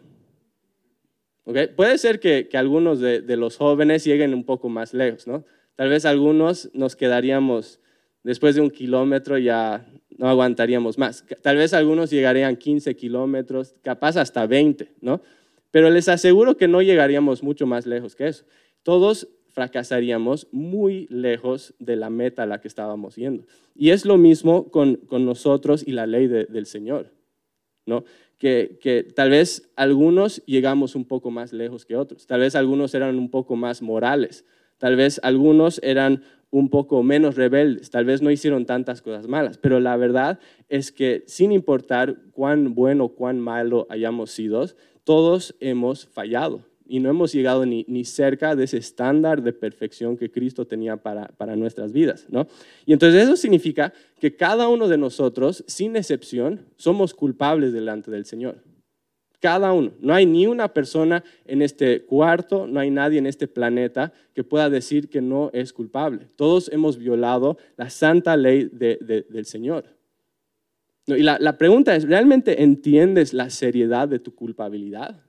Puede 1.46 1.98
ser 2.00 2.20
que, 2.20 2.50
algunos 2.54 3.00
de, 3.00 3.22
los 3.38 3.58
jóvenes 3.58 4.04
lleguen 4.04 4.34
un 4.34 4.44
poco 4.44 4.68
más 4.68 4.94
lejos, 4.94 5.28
¿no? 5.28 5.46
Tal 5.76 5.90
vez 5.90 6.06
algunos 6.06 6.70
nos 6.74 6.96
quedaríamos 6.96 7.80
después 8.24 8.56
de 8.56 8.62
un 8.62 8.72
kilómetro 8.72 9.38
ya 9.38 9.86
no 10.18 10.28
aguantaríamos 10.28 10.98
más. 10.98 11.24
Tal 11.42 11.58
vez 11.58 11.74
algunos 11.74 12.10
llegarían 12.10 12.56
15 12.56 12.96
kilómetros, 12.96 13.76
capaz 13.84 14.18
hasta 14.18 14.48
20, 14.48 14.94
¿no? 15.02 15.22
Pero 15.72 15.90
les 15.90 16.08
aseguro 16.08 16.58
que 16.58 16.68
no 16.68 16.82
llegaríamos 16.82 17.44
mucho 17.44 17.68
más 17.68 17.86
lejos 17.86 18.16
que 18.16 18.28
eso. 18.28 18.46
Todos 18.84 19.28
fracasaríamos 19.50 20.48
muy 20.52 21.08
lejos 21.10 21.76
de 21.80 21.96
la 21.96 22.10
meta 22.10 22.44
a 22.44 22.46
la 22.46 22.60
que 22.60 22.68
estábamos 22.68 23.16
yendo. 23.16 23.46
Y 23.76 23.92
es 23.92 24.06
lo 24.06 24.18
mismo 24.18 24.70
con, 24.70 25.00
nosotros 25.10 25.84
y 25.86 25.92
la 25.92 26.08
ley 26.08 26.28
del 26.28 26.66
Señor, 26.66 27.12
¿no? 27.86 28.04
Que, 28.38 28.78
que, 28.82 29.04
tal 29.04 29.30
vez 29.30 29.72
algunos 29.76 30.44
llegamos 30.46 30.96
un 30.96 31.06
poco 31.06 31.32
más 31.32 31.54
lejos 31.54 31.86
que 31.86 31.96
otros, 31.96 32.28
tal 32.28 32.42
vez 32.42 32.56
algunos 32.56 32.94
eran 32.94 33.18
un 33.18 33.30
poco 33.30 33.56
más 33.56 33.82
morales, 33.82 34.46
tal 34.78 34.96
vez 34.96 35.20
algunos 35.24 35.80
eran 35.84 36.24
un 36.52 36.70
poco 36.70 37.02
menos 37.04 37.36
rebeldes, 37.36 37.90
tal 37.90 38.06
vez 38.06 38.22
no 38.22 38.32
hicieron 38.32 38.66
tantas 38.66 39.02
cosas 39.02 39.28
malas, 39.28 39.58
pero 39.58 39.80
la 39.80 39.98
verdad 39.98 40.40
es 40.70 40.92
que 40.92 41.24
sin 41.28 41.52
importar 41.52 42.18
cuán 42.32 42.76
bueno 42.76 43.06
o 43.06 43.16
cuán 43.16 43.40
malo 43.40 43.88
hayamos 43.90 44.32
sido, 44.32 44.66
todos 45.04 45.56
hemos 45.60 46.08
fallado 46.08 46.62
y 46.88 47.00
no 47.00 47.10
hemos 47.10 47.32
llegado 47.32 47.66
ni, 47.66 48.06
cerca 48.06 48.56
de 48.56 48.66
ese 48.66 48.78
estándar 48.78 49.42
de 49.42 49.54
perfección 49.54 50.18
que 50.18 50.32
Cristo 50.32 50.66
tenía 50.66 50.98
para, 50.98 51.28
para 51.30 51.56
nuestras 51.56 51.92
vidas. 51.92 52.26
¿no? 52.30 52.48
Y 52.86 52.94
entonces 52.94 53.24
eso 53.24 53.36
significa 53.36 53.94
que 54.20 54.36
cada 54.36 54.68
uno 54.68 54.88
de 54.88 54.98
nosotros, 54.98 55.64
sin 55.68 55.96
excepción, 55.96 56.66
somos 56.78 57.14
culpables 57.14 57.74
delante 57.74 58.12
del 58.12 58.26
Señor. 58.26 58.64
Cada 59.40 59.74
uno. 59.74 59.92
No 60.00 60.14
hay 60.14 60.26
ni 60.26 60.48
una 60.48 60.74
persona 60.74 61.24
en 61.46 61.62
este 61.62 62.04
cuarto, 62.04 62.68
no 62.68 62.80
hay 62.80 62.90
nadie 62.90 63.20
en 63.20 63.28
este 63.28 63.48
planeta 63.48 64.14
que 64.34 64.44
pueda 64.44 64.70
decir 64.70 65.10
que 65.10 65.22
no 65.22 65.52
es 65.54 65.74
culpable. 65.74 66.28
Todos 66.36 66.72
hemos 66.72 66.98
violado 66.98 67.58
la 67.78 67.90
santa 67.90 68.38
ley 68.38 68.70
del 68.72 69.46
Señor. 69.46 69.96
Y 71.08 71.22
la, 71.22 71.58
pregunta 71.58 71.96
es, 71.96 72.08
¿realmente 72.08 72.64
entiendes 72.64 73.34
la 73.34 73.50
seriedad 73.52 74.08
de 74.08 74.18
tu 74.18 74.34
culpabilidad? 74.34 75.22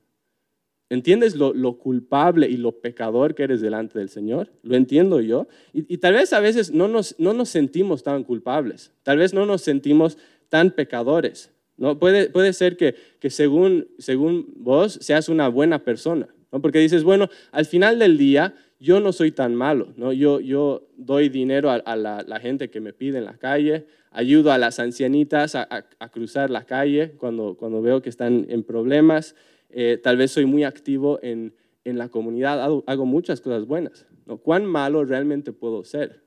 ¿Entiendes 0.88 1.34
lo, 1.34 1.78
culpable 1.78 2.48
y 2.48 2.56
lo 2.56 2.80
pecador 2.80 3.34
que 3.34 3.42
eres 3.42 3.60
delante 3.60 3.98
del 3.98 4.08
Señor? 4.08 4.52
Lo 4.62 4.76
entiendo 4.76 5.20
yo. 5.20 5.48
Y, 5.72 5.98
tal 5.98 6.14
vez 6.14 6.32
a 6.32 6.38
veces 6.38 6.70
no 6.72 6.86
nos, 6.86 7.18
no 7.18 7.32
nos 7.32 7.48
sentimos 7.48 8.04
tan 8.04 8.22
culpables, 8.22 8.92
tal 9.02 9.18
vez 9.18 9.34
no 9.34 9.46
nos 9.46 9.62
sentimos 9.62 10.16
tan 10.48 10.70
pecadores. 10.70 11.50
¿no? 11.76 11.98
Puede, 11.98 12.30
puede 12.30 12.52
ser 12.52 12.76
que, 12.76 12.94
que 13.18 13.30
según, 13.30 13.88
según 13.98 14.46
vos 14.56 14.98
seas 15.00 15.28
una 15.28 15.48
buena 15.48 15.82
persona, 15.82 16.28
¿no? 16.52 16.62
porque 16.62 16.78
dices, 16.78 17.02
bueno, 17.02 17.28
al 17.50 17.66
final 17.66 17.98
del 17.98 18.16
día 18.16 18.54
yo 18.78 19.00
no 19.00 19.12
soy 19.12 19.32
tan 19.32 19.56
malo, 19.56 19.92
¿no? 19.96 20.12
yo, 20.12 20.38
yo 20.38 20.88
doy 20.96 21.28
dinero 21.28 21.70
a, 21.70 21.96
la, 21.96 22.40
gente 22.40 22.70
que 22.70 22.80
me 22.80 22.92
pide 22.92 23.18
en 23.18 23.24
la 23.24 23.38
calle, 23.38 23.86
ayudo 24.12 24.52
a 24.52 24.58
las 24.58 24.78
ancianitas 24.78 25.54
a, 25.54 25.66
a, 25.98 26.08
cruzar 26.10 26.50
la 26.50 26.64
calle 26.64 27.12
cuando, 27.16 27.56
cuando 27.56 27.82
veo 27.82 28.02
que 28.02 28.08
están 28.08 28.46
en 28.48 28.62
problemas, 28.62 29.34
eh, 29.78 30.00
tal 30.02 30.16
vez 30.16 30.30
soy 30.30 30.46
muy 30.46 30.64
activo 30.64 31.18
en, 31.20 31.54
en 31.84 31.98
la 31.98 32.08
comunidad, 32.08 32.62
hago, 32.62 33.04
muchas 33.04 33.42
cosas 33.42 33.66
buenas. 33.66 34.06
¿no? 34.24 34.38
¿Cuán 34.38 34.64
malo 34.64 35.04
realmente 35.04 35.52
puedo 35.52 35.84
ser? 35.84 36.24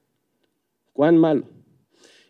¿Cuán 0.94 1.18
malo? 1.18 1.50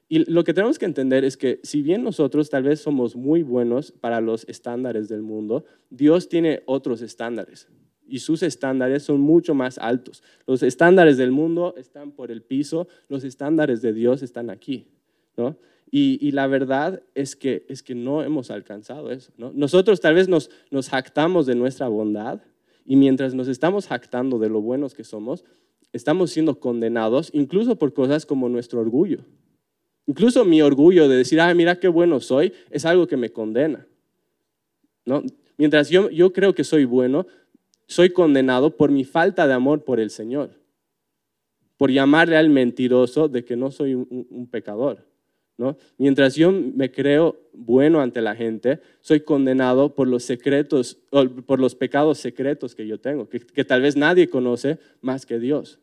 Y 0.08 0.32
lo 0.32 0.46
que 0.46 0.54
tenemos 0.54 0.80
que 0.80 0.86
entender 0.86 1.26
es 1.26 1.36
que 1.36 1.60
si 1.62 1.82
bien 1.82 2.06
nosotros 2.06 2.50
tal 2.50 2.64
vez 2.64 2.80
somos 2.80 3.18
muy 3.18 3.44
buenos 3.44 3.92
para 3.92 4.22
los 4.22 4.48
estándares 4.48 5.10
del 5.10 5.22
mundo, 5.22 5.66
Dios 5.90 6.30
tiene 6.30 6.64
otros 6.66 7.02
estándares 7.02 7.68
y 8.08 8.20
sus 8.20 8.42
estándares 8.42 9.04
son 9.04 9.20
mucho 9.20 9.54
más 9.54 9.78
altos. 9.78 10.24
Los 10.48 10.64
estándares 10.64 11.18
del 11.18 11.32
mundo 11.32 11.76
están 11.78 12.14
por 12.14 12.32
el 12.32 12.44
piso, 12.44 12.88
los 13.10 13.26
estándares 13.26 13.82
de 13.82 13.92
Dios 13.92 14.24
están 14.24 14.50
aquí. 14.50 14.88
¿no? 15.36 15.58
Y, 15.92 16.32
la 16.32 16.46
verdad 16.46 17.02
es 17.16 17.36
que, 17.36 17.66
es 17.68 17.82
que 17.82 17.96
no 17.96 18.22
hemos 18.22 18.52
alcanzado 18.52 19.12
eso. 19.12 19.32
¿no? 19.38 19.52
Nosotros 19.54 20.00
tal 20.00 20.14
vez 20.14 20.28
nos, 20.28 20.50
jactamos 20.88 21.48
de 21.48 21.56
nuestra 21.56 21.88
bondad 21.88 22.42
y 22.86 22.96
mientras 22.96 23.34
nos 23.34 23.48
estamos 23.48 23.88
jactando 23.88 24.38
de 24.38 24.50
lo 24.50 24.62
buenos 24.62 24.94
que 24.94 25.04
somos, 25.04 25.46
estamos 25.92 26.30
siendo 26.30 26.60
condenados 26.60 27.32
incluso 27.34 27.78
por 27.78 27.94
cosas 27.94 28.26
como 28.26 28.50
nuestro 28.50 28.80
orgullo. 28.80 29.26
Incluso 30.06 30.46
mi 30.46 30.62
orgullo 30.62 31.08
de 31.08 31.18
decir, 31.18 31.42
ah, 31.42 31.54
mira 31.54 31.80
qué 31.80 31.88
bueno 31.88 32.20
soy, 32.20 32.54
es 32.70 32.86
algo 32.86 33.08
que 33.08 33.18
me 33.18 33.32
condena. 33.32 33.88
¿No? 35.06 35.24
Mientras 35.58 35.90
yo, 35.90 36.10
yo 36.10 36.32
creo 36.34 36.54
que 36.54 36.64
soy 36.64 36.86
bueno, 36.86 37.26
soy 37.90 38.12
condenado 38.12 38.78
por 38.78 38.92
mi 38.92 39.04
falta 39.04 39.48
de 39.48 39.54
amor 39.54 39.84
por 39.84 40.00
el 40.00 40.12
Señor, 40.12 40.52
por 41.76 41.90
llamarle 41.92 42.38
al 42.38 42.50
mentiroso 42.50 43.28
de 43.28 43.44
que 43.44 43.56
no 43.56 43.72
soy 43.72 43.96
un, 43.96 44.48
pecador. 44.52 45.09
Mientras 45.98 46.36
yo 46.36 46.52
me 46.52 46.92
creo 46.92 47.38
bueno 47.54 48.02
ante 48.02 48.22
la 48.22 48.36
gente, 48.36 48.80
soy 49.02 49.22
condenado 49.22 49.94
por 49.94 50.08
los 50.08 50.24
secretos, 50.24 50.98
por 51.46 51.60
los 51.60 51.76
pecados 51.76 52.18
secretos 52.18 52.76
que 52.76 52.88
yo 52.88 53.00
tengo, 53.00 53.28
que 53.28 53.66
tal 53.66 53.82
vez 53.82 53.96
nadie 53.96 54.30
conoce 54.30 54.80
más 55.02 55.26
que 55.26 55.40
Dios. 55.40 55.80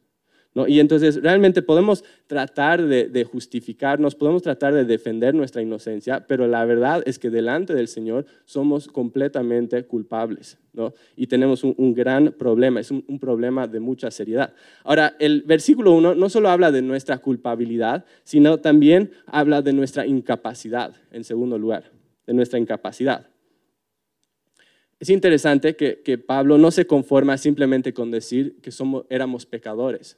Y 0.66 0.80
entonces 0.80 1.22
realmente 1.22 1.60
podemos 1.60 2.02
tratar 2.26 2.86
de, 2.86 3.24
justificarnos, 3.24 4.14
podemos 4.14 4.42
tratar 4.42 4.72
de 4.72 4.86
defender 4.86 5.34
nuestra 5.34 5.60
inocencia, 5.60 6.26
pero 6.26 6.46
la 6.46 6.64
verdad 6.64 7.02
es 7.04 7.18
que 7.18 7.28
delante 7.28 7.74
del 7.74 7.88
Señor 7.88 8.24
somos 8.46 8.88
completamente 8.88 9.84
culpables. 9.84 10.56
¿no? 10.72 10.94
Y 11.14 11.26
tenemos 11.26 11.62
un, 11.62 11.94
gran 11.94 12.32
problema, 12.32 12.80
es 12.80 12.90
un, 12.90 13.02
problema 13.20 13.66
de 13.66 13.80
mucha 13.80 14.10
seriedad. 14.10 14.54
Ahora, 14.82 15.14
el 15.18 15.42
versículo 15.42 15.92
1 15.92 16.14
no 16.14 16.28
solo 16.30 16.48
habla 16.48 16.72
de 16.72 16.80
nuestra 16.80 17.18
culpabilidad, 17.18 18.06
sino 18.24 18.58
también 18.58 19.10
habla 19.26 19.60
de 19.60 19.74
nuestra 19.74 20.06
incapacidad, 20.06 20.94
en 21.10 21.24
segundo 21.24 21.58
lugar, 21.58 21.90
de 22.26 22.32
nuestra 22.32 22.58
incapacidad. 22.58 23.26
Es 24.98 25.10
interesante 25.10 25.76
que, 25.76 26.00
que 26.02 26.16
Pablo 26.16 26.56
no 26.56 26.70
se 26.70 26.86
conforma 26.86 27.36
simplemente 27.36 27.92
con 27.92 28.10
decir 28.10 28.56
que 28.62 28.70
somos, 28.70 29.04
éramos 29.10 29.44
pecadores, 29.44 30.16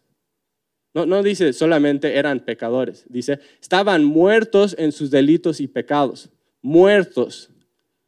no, 1.06 1.22
dice 1.22 1.52
solamente 1.52 2.16
eran 2.16 2.40
pecadores, 2.40 3.04
dice 3.08 3.40
estaban 3.60 4.04
muertos 4.04 4.74
en 4.78 4.92
sus 4.92 5.10
delitos 5.10 5.60
y 5.60 5.66
pecados. 5.68 6.30
Muertos, 6.62 7.50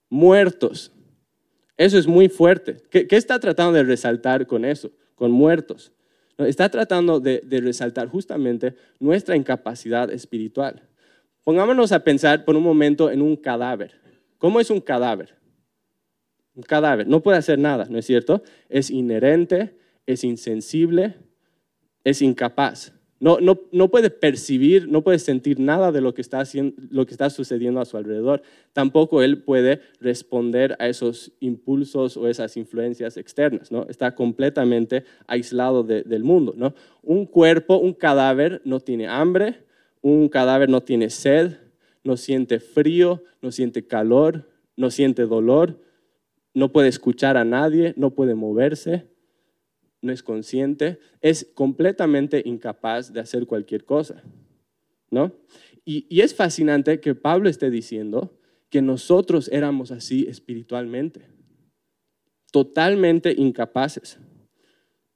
muertos. 0.09 0.92
Eso 1.76 1.99
es 1.99 2.06
muy 2.06 2.28
fuerte. 2.28 2.76
¿Qué, 2.90 3.06
está 3.11 3.38
tratando 3.38 3.73
de 3.73 3.85
resaltar 3.85 4.47
con 4.47 4.64
eso? 4.64 4.90
Con 5.14 5.30
muertos. 5.30 5.92
está 6.38 6.68
tratando 6.68 7.20
de, 7.20 7.42
de 7.44 7.61
resaltar 7.61 8.09
justamente 8.09 8.75
nuestra 8.99 9.37
incapacidad 9.37 10.11
espiritual. 10.11 10.82
Pongámonos 11.44 11.92
a 11.92 12.04
pensar 12.04 12.44
por 12.44 12.56
un 12.56 12.62
momento 12.62 13.11
en 13.11 13.23
un 13.23 13.37
cadáver. 13.37 14.00
¿Cómo 14.38 14.61
es 14.61 14.70
un 14.70 14.80
cadáver? 14.80 15.37
Un 16.54 16.62
cadáver 16.62 17.06
no 17.06 17.23
puede 17.23 17.38
hacer 17.38 17.59
nada, 17.59 17.87
¿no 17.88 17.99
es 17.99 18.06
cierto? 18.06 18.42
Es 18.68 18.90
inherente, 18.90 19.78
es 20.06 20.25
insensible, 20.25 21.16
es 22.04 22.23
incapaz. 22.23 22.92
No, 23.23 23.38
no, 23.38 23.61
no, 23.71 23.90
puede 23.90 24.09
percibir, 24.09 24.88
no 24.88 25.02
puede 25.02 25.19
sentir 25.19 25.61
nada 25.61 25.92
de 25.92 26.00
lo 26.00 26.14
que, 26.14 26.23
está 26.23 26.40
haciendo, 26.40 26.75
lo 26.88 27.04
que 27.04 27.12
está 27.12 27.28
sucediendo 27.28 27.78
a 27.78 27.85
su 27.85 27.99
alrededor. 27.99 28.40
Tampoco 28.73 29.21
él 29.21 29.42
puede 29.42 29.83
responder 30.00 30.75
a 30.78 30.88
esos 30.88 31.30
impulsos 31.38 32.16
o 32.16 32.28
esas 32.28 32.57
influencias 32.57 33.19
externas. 33.19 33.71
¿no? 33.71 33.87
Está 33.90 34.14
completamente 34.14 35.04
aislado 35.26 35.83
del 35.83 36.25
mundo. 36.25 36.54
¿no? 36.57 36.75
Un 37.02 37.26
cuerpo, 37.26 37.76
un 37.76 37.92
cadáver 37.92 38.62
no 38.64 38.80
tiene 38.80 39.07
hambre, 39.07 39.66
un 40.00 40.30
cadáver 40.30 40.71
no 40.71 40.80
tiene 40.80 41.11
sed, 41.11 41.59
no 42.02 42.16
siente 42.16 42.59
frío, 42.59 43.23
no 43.42 43.52
siente 43.52 43.87
calor, 43.87 44.49
no 44.76 44.90
siente 44.90 45.26
dolor, 45.26 45.78
no 46.54 46.73
puede 46.73 46.88
escuchar 46.88 47.37
a 47.37 47.45
nadie, 47.45 47.92
no 47.99 48.12
puede 48.12 48.35
moverse 48.35 49.09
no 50.02 50.12
es 50.12 50.23
consciente, 50.23 50.99
es 51.21 51.50
completamente 51.54 52.42
incapaz 52.45 53.12
de 53.12 53.21
hacer 53.21 53.47
cualquier 53.47 53.85
cosa. 53.85 54.23
¿no? 55.11 55.33
Y, 55.85 56.21
es 56.21 56.35
fascinante 56.35 57.00
que 57.00 57.14
Pablo 57.14 57.49
esté 57.49 57.71
diciendo 57.71 58.38
que 58.71 58.83
nosotros 58.83 59.49
éramos 59.52 59.90
así 59.90 60.26
espiritualmente, 60.28 61.26
totalmente 62.52 63.35
incapaces. 63.37 64.19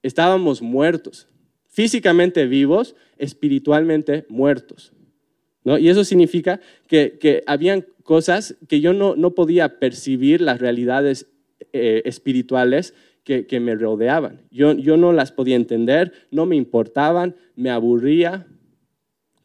Estábamos 0.02 0.60
muertos, 0.60 1.28
físicamente 1.68 2.46
vivos, 2.46 2.96
espiritualmente 3.16 4.26
muertos. 4.28 4.92
¿no? 5.62 5.78
Y 5.78 5.88
eso 5.88 6.04
significa 6.04 6.60
que, 6.88 7.18
que 7.18 7.42
habían 7.46 7.86
cosas 8.02 8.56
que 8.68 8.80
yo 8.80 8.92
no, 8.92 9.16
no 9.16 9.34
podía 9.34 9.78
percibir, 9.78 10.40
las 10.40 10.60
realidades 10.60 11.28
eh, 11.72 12.02
espirituales 12.04 12.94
que, 13.24 13.60
me 13.60 13.74
rodeaban. 13.74 14.42
Yo, 14.50 14.72
yo 14.72 14.96
no 14.96 15.12
las 15.12 15.32
podía 15.32 15.56
entender, 15.56 16.12
no 16.30 16.44
me 16.44 16.56
importaban, 16.56 17.34
me 17.56 17.70
aburría. 17.70 18.46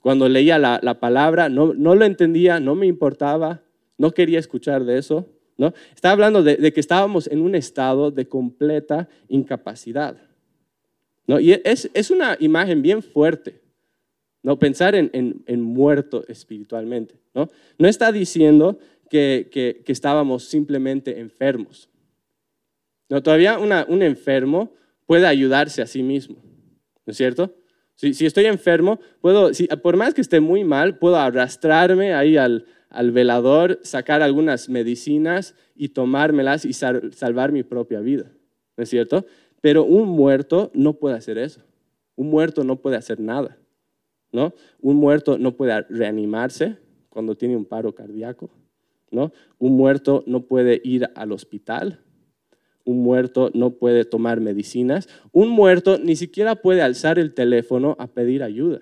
Cuando 0.01 0.27
leía 0.27 0.59
la, 0.59 0.79
la 0.83 1.00
palabra, 1.00 1.50
no, 1.50 1.74
no, 1.74 1.95
lo 1.95 2.05
entendía, 2.05 2.59
no 2.59 2.75
me 2.75 2.88
importaba, 2.88 3.62
no 3.98 4.12
quería 4.12 4.39
escuchar 4.39 4.83
de 4.83 4.98
eso. 4.98 5.27
¿no? 5.57 5.74
Estaba 5.95 6.13
hablando 6.13 6.43
de, 6.43 6.74
que 6.74 6.79
estábamos 6.79 7.27
en 7.27 7.41
un 7.41 7.55
estado 7.55 8.12
de 8.12 8.27
completa 8.27 9.07
incapacidad. 9.29 10.17
¿no? 11.25 11.39
Y 11.39 11.53
es, 11.63 11.89
es 11.93 12.12
una 12.12 12.36
imagen 12.39 12.81
bien 12.81 13.01
fuerte. 13.01 13.62
¿no? 14.43 14.59
Pensar 14.59 14.93
en, 14.93 15.09
en, 15.13 15.41
en 15.48 15.62
muerto 15.62 16.25
espiritualmente. 16.27 17.15
¿no? 17.33 17.50
no 17.77 17.88
está 17.88 18.12
diciendo 18.12 18.77
que, 19.09 19.50
que, 19.51 19.81
que 19.86 19.91
estábamos 19.91 20.45
simplemente 20.45 21.19
enfermos. 21.19 21.89
No, 23.09 23.23
todavía 23.23 23.57
un 23.57 24.03
enfermo 24.03 24.71
puede 25.05 25.25
ayudarse 25.25 25.81
a 25.81 25.87
sí 25.87 26.03
mismo, 26.03 26.37
¿no 27.05 27.11
es 27.11 27.17
cierto? 27.17 27.55
Si, 27.95 28.25
estoy 28.25 28.45
enfermo, 28.45 28.99
puedo, 29.19 29.51
por 29.83 29.97
más 29.97 30.13
que 30.13 30.21
esté 30.21 30.39
muy 30.39 30.63
mal, 30.63 30.99
puedo 30.99 31.17
arrastrarme 31.17 32.13
ahí 32.13 32.37
al, 32.37 32.65
velador, 33.11 33.79
sacar 33.83 34.21
algunas 34.21 34.69
medicinas 34.69 35.53
y 35.75 35.89
tomármelas 35.89 36.63
y 36.63 36.71
salvar 36.71 37.51
mi 37.51 37.63
propia 37.63 37.99
vida, 37.99 38.31
¿no 38.77 38.83
es 38.83 38.89
cierto? 38.89 39.25
Pero 39.59 39.83
un 39.83 40.07
muerto 40.07 40.71
no 40.73 40.93
puede 40.93 41.17
hacer 41.17 41.37
eso. 41.37 41.61
Un 42.15 42.29
muerto 42.29 42.63
no 42.63 42.77
puede 42.77 42.95
hacer 42.95 43.19
nada, 43.19 43.57
¿no? 44.31 44.53
Un 44.79 44.95
muerto 44.95 45.37
no 45.37 45.57
puede 45.57 45.81
reanimarse 45.89 46.77
cuando 47.09 47.35
tiene 47.35 47.57
un 47.57 47.65
paro 47.65 47.93
cardíaco, 47.93 48.49
¿no? 49.11 49.33
Un 49.57 49.75
muerto 49.75 50.23
no 50.25 50.43
puede 50.43 50.79
ir 50.85 51.09
al 51.15 51.33
hospital, 51.33 51.99
un 52.89 53.03
muerto 53.03 53.51
no 53.53 53.75
puede 53.75 54.03
tomar 54.03 54.41
medicinas, 54.41 55.08
un 55.31 55.50
muerto 55.50 56.00
ni 56.00 56.15
siquiera 56.15 56.55
puede 56.55 56.81
alzar 56.81 57.19
el 57.19 57.36
teléfono 57.36 57.96
a 58.00 58.08
pedir 58.08 58.41
ayuda. 58.41 58.81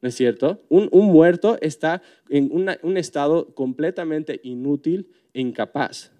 ¿No 0.00 0.08
es 0.08 0.14
cierto? 0.14 0.64
Un, 0.70 0.88
muerto 0.90 1.58
está 1.60 2.02
en 2.30 2.50
un 2.52 2.96
estado 2.96 3.54
completamente 3.54 4.40
inútil 4.42 5.08
incapaz. 5.34 6.12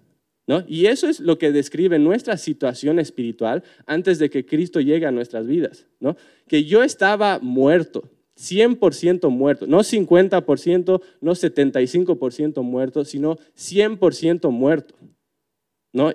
¿no? 0.45 0.63
Y 0.67 0.87
eso 0.87 1.07
es 1.07 1.19
lo 1.19 1.37
que 1.39 1.51
describe 1.51 1.97
nuestra 1.97 2.37
situación 2.37 2.99
espiritual 2.99 3.63
antes 3.87 4.19
de 4.19 4.29
que 4.29 4.45
Cristo 4.45 4.79
llegue 4.79 5.05
a 5.05 5.11
nuestras 5.11 5.47
vidas. 5.47 5.87
¿no? 5.99 6.17
Que 6.47 6.65
yo 6.65 6.83
estaba 6.83 7.39
muerto, 7.41 8.03
100% 8.37 9.29
muerto, 9.29 9.65
no 9.65 9.79
50%, 9.79 11.01
no 11.21 11.31
75% 11.31 12.61
muerto, 12.63 13.05
sino 13.05 13.37
100% 13.55 14.51
muerto. 14.51 14.95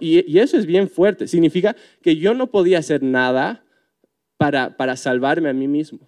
Y, 0.00 0.38
eso 0.38 0.56
es 0.56 0.66
bien 0.66 0.88
fuerte. 0.88 1.26
Significa 1.26 1.76
que 2.02 2.16
yo 2.16 2.34
no 2.34 2.50
podía 2.50 2.78
hacer 2.78 3.02
nada 3.02 3.64
para, 4.36 4.76
para 4.76 4.96
salvarme 4.96 5.48
a 5.48 5.52
mí 5.52 5.68
mismo. 5.68 6.00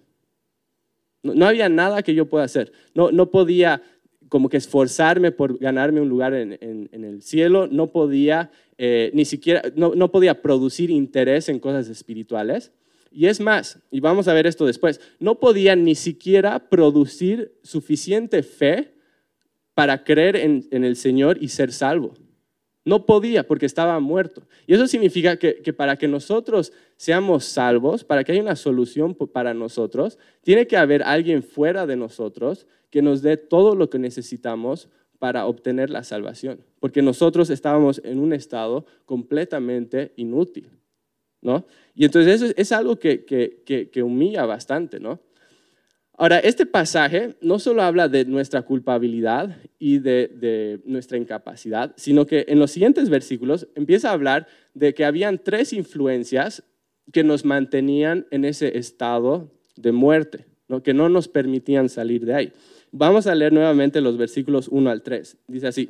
No, 1.23 1.47
había 1.47 1.69
nada 1.69 2.03
que 2.03 2.13
yo 2.13 2.27
pueda 2.27 2.45
hacer. 2.45 2.71
No, 2.93 3.11
no 3.11 3.29
podía 3.29 3.81
como 4.29 4.49
que 4.49 4.57
esforzarme 4.57 5.31
por 5.31 5.57
ganarme 5.57 6.01
un 6.01 6.09
lugar 6.09 6.33
en, 6.33 6.57
en, 6.61 7.03
el 7.03 7.21
cielo. 7.21 7.67
No 7.67 7.87
podía 7.87 8.51
eh, 8.77 9.11
ni 9.13 9.25
siquiera, 9.25 9.61
no, 9.75 9.95
no 9.95 10.11
podía 10.11 10.41
producir 10.41 10.89
interés 10.89 11.49
en 11.49 11.59
cosas 11.59 11.87
espirituales. 11.89 12.71
Y 13.11 13.27
es 13.27 13.39
más, 13.39 13.79
y 13.89 13.99
vamos 13.99 14.27
a 14.27 14.33
ver 14.33 14.47
esto 14.47 14.65
después, 14.65 14.99
no 15.19 15.39
podía 15.39 15.75
ni 15.75 15.95
siquiera 15.95 16.69
producir 16.69 17.53
suficiente 17.63 18.43
fe 18.43 18.93
para 19.73 20.03
creer 20.03 20.35
en, 20.35 20.67
en 20.71 20.83
el 20.83 20.95
Señor 20.95 21.37
y 21.41 21.47
ser 21.47 21.71
salvo. 21.71 22.13
No 22.87 23.05
podía 23.05 23.45
porque 23.45 23.65
estaba 23.65 23.99
muerto. 23.99 24.47
Y 24.65 24.73
eso 24.73 24.87
significa 24.87 25.35
que, 25.35 25.73
para 25.73 25.97
que 25.97 26.07
nosotros 26.07 26.71
seamos 26.95 27.43
salvos, 27.43 28.05
para 28.05 28.23
que 28.23 28.31
haya 28.31 28.41
una 28.41 28.55
solución 28.55 29.13
para 29.13 29.53
nosotros, 29.53 30.17
tiene 30.41 30.67
que 30.67 30.77
haber 30.77 31.03
alguien 31.03 31.43
fuera 31.43 31.85
de 31.85 31.97
nosotros 31.97 32.65
que 32.89 33.01
nos 33.01 33.21
dé 33.21 33.35
todo 33.35 33.75
lo 33.75 33.89
que 33.89 33.99
necesitamos 33.99 34.87
para 35.19 35.47
obtener 35.47 35.89
la 35.89 36.05
salvación. 36.05 36.61
Porque 36.79 37.01
nosotros 37.01 37.49
estábamos 37.49 37.99
en 38.05 38.19
un 38.19 38.31
estado 38.31 38.85
completamente 39.03 40.13
inútil. 40.15 40.69
¿no? 41.41 41.65
Y 41.93 42.05
entonces 42.05 42.41
eso 42.41 42.53
es 42.55 42.71
algo 42.71 42.95
que, 42.99 43.25
que 43.25 44.01
humilla 44.01 44.45
bastante. 44.45 45.01
¿no? 45.01 45.19
Ahora, 46.19 46.39
este 46.39 46.65
pasaje 46.65 47.35
no 47.41 47.59
solo 47.59 47.83
habla 47.83 48.09
de 48.09 48.25
nuestra 48.25 48.63
culpabilidad 48.63 49.55
y 49.77 49.99
de, 49.99 50.81
nuestra 50.83 51.19
incapacidad, 51.19 51.93
sino 51.95 52.25
que 52.25 52.45
en 52.47 52.57
los 52.57 52.71
siguientes 52.71 53.09
versículos 53.09 53.67
empieza 53.75 54.09
a 54.09 54.13
hablar 54.13 54.47
de 54.73 54.95
que 54.95 55.05
habían 55.05 55.37
tres 55.37 55.73
influencias 55.73 56.63
que 57.13 57.23
nos 57.23 57.45
mantenían 57.45 58.25
en 58.31 58.45
ese 58.45 58.79
estado 58.79 59.51
de 59.75 59.91
muerte, 59.91 60.47
que 60.83 60.95
no 60.95 61.07
nos 61.07 61.27
permitían 61.27 61.87
salir 61.87 62.25
de 62.25 62.33
ahí. 62.33 62.53
Vamos 62.91 63.27
a 63.27 63.35
leer 63.35 63.53
nuevamente 63.53 64.01
los 64.01 64.17
versículos 64.17 64.69
1 64.69 64.89
al 64.89 65.03
3. 65.03 65.37
Dice 65.47 65.67
así. 65.67 65.89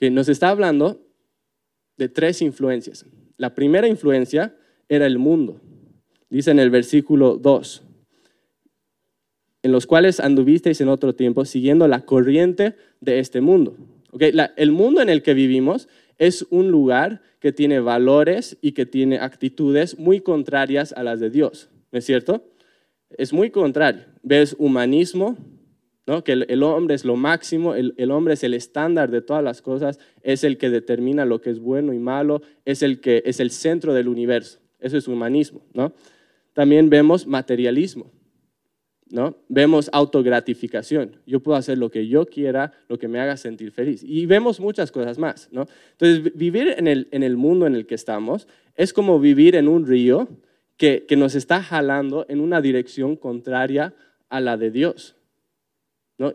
que 0.00 0.10
nos 0.10 0.30
está 0.30 0.48
hablando 0.48 1.06
de 1.98 2.08
tres 2.08 2.40
influencias. 2.40 3.04
La 3.36 3.54
primera 3.54 3.86
influencia 3.86 4.56
era 4.88 5.04
el 5.04 5.18
mundo. 5.18 5.60
Dice 6.30 6.50
en 6.50 6.58
el 6.58 6.70
versículo 6.70 7.36
2, 7.36 7.82
en 9.62 9.72
los 9.72 9.86
cuales 9.86 10.18
anduvisteis 10.18 10.80
en 10.80 10.88
otro 10.88 11.14
tiempo 11.14 11.44
siguiendo 11.44 11.86
la 11.86 12.06
corriente 12.06 12.76
de 13.00 13.18
este 13.18 13.42
mundo. 13.42 13.76
el 14.56 14.72
mundo 14.72 15.02
en 15.02 15.10
el 15.10 15.22
que 15.22 15.34
vivimos 15.34 15.86
es 16.16 16.46
un 16.50 16.70
lugar 16.70 17.20
que 17.38 17.52
tiene 17.52 17.80
valores 17.80 18.56
y 18.62 18.72
que 18.72 18.86
tiene 18.86 19.18
actitudes 19.18 19.98
muy 19.98 20.20
contrarias 20.20 20.94
a 20.94 21.02
las 21.02 21.20
de 21.20 21.28
Dios, 21.28 21.68
¿no 21.92 21.98
es 21.98 22.06
cierto? 22.06 22.50
Es 23.10 23.34
muy 23.34 23.50
contrario. 23.50 24.04
Ves 24.22 24.56
humanismo, 24.58 25.36
que 26.24 26.32
el, 26.32 26.62
hombre 26.62 26.94
es 26.94 27.04
lo 27.04 27.14
máximo, 27.14 27.74
el, 27.74 28.10
hombre 28.10 28.34
es 28.34 28.42
el 28.42 28.54
estándar 28.54 29.10
de 29.10 29.22
todas 29.22 29.44
las 29.44 29.62
cosas, 29.62 29.98
es 30.22 30.44
el 30.44 30.58
que 30.58 30.68
determina 30.68 31.24
lo 31.24 31.40
que 31.40 31.50
es 31.50 31.60
bueno 31.60 31.92
y 31.92 31.98
malo, 31.98 32.42
es 32.64 32.82
el 32.82 33.00
que 33.00 33.22
es 33.26 33.38
el 33.38 33.50
centro 33.50 33.94
del 33.94 34.08
universo. 34.08 34.58
Eso 34.80 34.96
es 34.96 35.06
humanismo. 35.06 35.62
¿no? 35.72 35.92
También 36.52 36.90
vemos 36.90 37.26
materialismo. 37.26 38.10
¿no? 39.08 39.36
Vemos 39.48 39.88
autogratificación. 39.92 41.16
Yo 41.26 41.40
puedo 41.40 41.56
hacer 41.56 41.78
lo 41.78 41.90
que 41.90 42.08
yo 42.08 42.26
quiera, 42.26 42.72
lo 42.88 42.98
que 42.98 43.06
me 43.06 43.20
haga 43.20 43.36
sentir 43.36 43.70
feliz. 43.70 44.02
Y 44.02 44.26
vemos 44.26 44.58
muchas 44.58 44.90
cosas 44.90 45.18
más. 45.18 45.48
¿no? 45.52 45.66
Entonces, 45.92 46.36
vivir 46.36 46.74
en 46.76 46.88
el, 46.88 47.36
mundo 47.36 47.66
en 47.66 47.74
el 47.74 47.86
que 47.86 47.94
estamos 47.94 48.48
es 48.74 48.92
como 48.92 49.20
vivir 49.20 49.54
en 49.54 49.68
un 49.68 49.86
río 49.86 50.28
que 50.76 51.04
nos 51.16 51.34
está 51.34 51.62
jalando 51.62 52.24
en 52.28 52.40
una 52.40 52.60
dirección 52.60 53.14
contraria 53.14 53.94
a 54.28 54.40
la 54.40 54.56
de 54.56 54.70
Dios. 54.70 55.19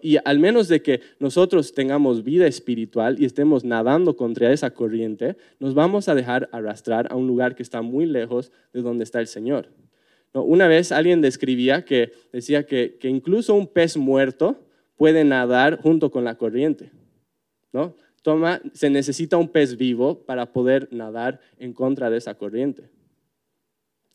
Y 0.02 0.18
al 0.24 0.40
menos 0.40 0.68
de 0.68 0.82
que 0.82 1.02
nosotros 1.20 1.74
tengamos 1.74 2.24
vida 2.24 2.48
espiritual 2.48 3.18
y 3.20 3.26
estemos 3.26 3.64
nadando 3.64 4.16
contra 4.16 4.52
esa 4.52 4.72
corriente, 4.72 5.38
nos 5.60 5.76
vamos 5.76 6.10
a 6.10 6.16
dejar 6.16 6.50
arrastrar 6.52 7.08
a 7.12 7.16
un 7.16 7.28
lugar 7.28 7.56
que 7.56 7.62
está 7.62 7.82
muy 7.84 8.06
lejos 8.06 8.52
de 8.74 8.82
donde 8.82 9.04
está 9.04 9.20
el 9.20 9.28
Señor. 9.28 9.70
Una 10.34 10.68
vez 10.68 10.92
alguien 10.92 11.22
describía 11.22 11.86
que 11.86 12.12
decía 12.34 12.66
que, 12.66 12.98
incluso 13.04 13.54
un 13.54 13.68
pez 13.68 13.96
muerto 13.96 14.60
puede 14.98 15.24
nadar 15.24 15.80
junto 15.82 16.10
con 16.10 16.24
la 16.24 16.36
corriente. 16.36 16.92
¿no? 17.72 17.96
Toma, 18.22 18.62
se 18.74 18.90
necesita 18.90 19.38
un 19.38 19.50
pez 19.50 19.78
vivo 19.78 20.26
para 20.26 20.52
poder 20.52 20.90
nadar 20.92 21.40
en 21.58 21.74
contra 21.74 22.10
de 22.10 22.18
esa 22.18 22.34
corriente. 22.34 22.90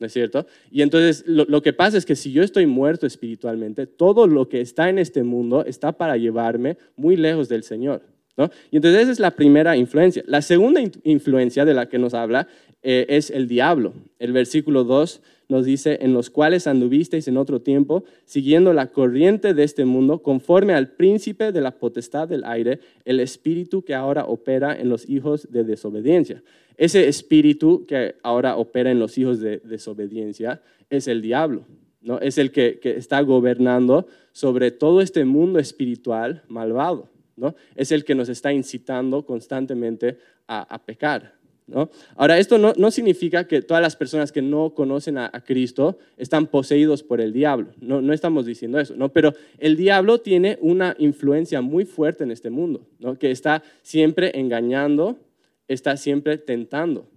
¿No 0.01 0.07
es 0.07 0.13
cierto? 0.13 0.47
Y 0.71 0.83
entonces 0.83 1.23
lo, 1.27 1.63
que 1.63 1.73
pasa 1.73 1.99
es 1.99 2.07
que 2.07 2.17
si 2.17 2.33
yo 2.33 2.43
estoy 2.43 2.67
muerto 2.67 3.07
espiritualmente, 3.07 3.87
todo 3.87 4.27
lo 4.27 4.49
que 4.49 4.61
está 4.63 4.89
en 4.89 4.99
este 4.99 5.23
mundo 5.23 5.65
está 5.65 5.93
para 5.93 6.17
llevarme 6.17 6.79
muy 6.97 7.17
lejos 7.17 7.49
del 7.49 7.63
Señor. 7.63 8.03
¿no? 8.37 8.51
Y 8.71 8.77
entonces 8.77 9.03
esa 9.03 9.13
es 9.13 9.21
la 9.21 9.33
primera 9.33 9.77
influencia. 9.77 10.25
La 10.27 10.41
segunda 10.41 10.81
influencia 11.05 11.67
de 11.67 11.75
la 11.75 11.89
que 11.89 11.99
nos 11.99 12.15
habla 12.15 12.49
eh, 12.83 13.07
es 13.11 13.31
el 13.31 13.47
diablo. 13.47 13.93
El 14.19 14.33
versículo 14.33 14.85
2 14.85 15.21
nos 15.51 15.65
dice, 15.65 15.99
en 16.01 16.15
los 16.15 16.31
cuales 16.31 16.67
anduvisteis 16.67 17.27
en 17.29 17.37
otro 17.37 17.61
tiempo, 17.61 18.05
siguiendo 18.25 18.73
la 18.73 18.87
corriente 18.87 19.53
de 19.53 19.65
este 19.65 19.85
mundo, 19.85 20.23
conforme 20.23 20.75
al 20.75 20.93
príncipe 20.93 21.53
de 21.53 21.61
la 21.61 21.73
potestad 21.73 22.29
del 22.29 22.45
aire, 22.45 22.79
el 23.05 23.21
espíritu 23.21 23.83
que 23.83 23.95
ahora 23.95 24.25
opera 24.25 24.79
en 24.79 24.89
los 24.89 25.09
hijos 25.09 25.51
de 25.51 25.65
desobediencia. 25.65 26.43
Ese 26.77 27.09
espíritu 27.09 27.85
que 27.87 28.15
ahora 28.23 28.57
opera 28.57 28.91
en 28.91 29.01
los 29.01 29.19
hijos 29.19 29.41
de 29.41 29.59
desobediencia 29.59 30.63
es 30.89 31.09
el 31.09 31.21
diablo, 31.21 31.67
¿no? 32.01 32.21
Es 32.21 32.39
el 32.39 32.53
que, 32.53 32.81
está 32.83 33.21
gobernando 33.21 34.07
sobre 34.33 34.71
todo 34.71 35.01
este 35.01 35.25
mundo 35.25 35.59
espiritual 35.59 36.43
malvado, 36.49 37.11
¿no? 37.37 37.55
Es 37.75 37.93
el 37.93 38.05
que 38.05 38.15
nos 38.15 38.29
está 38.29 38.53
incitando 38.53 39.27
constantemente 39.27 40.17
a 40.47 40.81
pecar. 40.85 41.40
Ahora, 42.17 42.39
esto 42.39 42.59
no, 42.59 42.91
significa 42.91 43.47
que 43.47 43.63
todas 43.63 43.83
las 43.83 43.97
personas 43.97 44.33
que 44.33 44.43
no 44.43 44.75
conocen 44.75 45.19
a, 45.19 45.31
Cristo 45.45 45.99
están 46.17 46.47
poseídos 46.47 47.03
por 47.03 47.21
el 47.21 47.33
diablo, 47.33 47.73
no, 47.81 48.01
no, 48.01 48.13
estamos 48.13 48.47
diciendo 48.47 48.79
eso, 48.79 48.95
¿no? 48.97 49.09
pero 49.11 49.35
el 49.59 49.77
diablo 49.77 50.19
tiene 50.19 50.59
una 50.61 50.95
influencia 50.99 51.61
muy 51.61 51.85
fuerte 51.85 52.25
en 52.25 52.31
este 52.31 52.51
mundo, 52.51 52.87
¿no? 52.99 53.19
que 53.19 53.31
está 53.31 53.63
siempre 53.83 54.33
engañando, 54.39 55.19
está 55.69 55.97
siempre 55.97 56.39
tentando. 56.39 57.09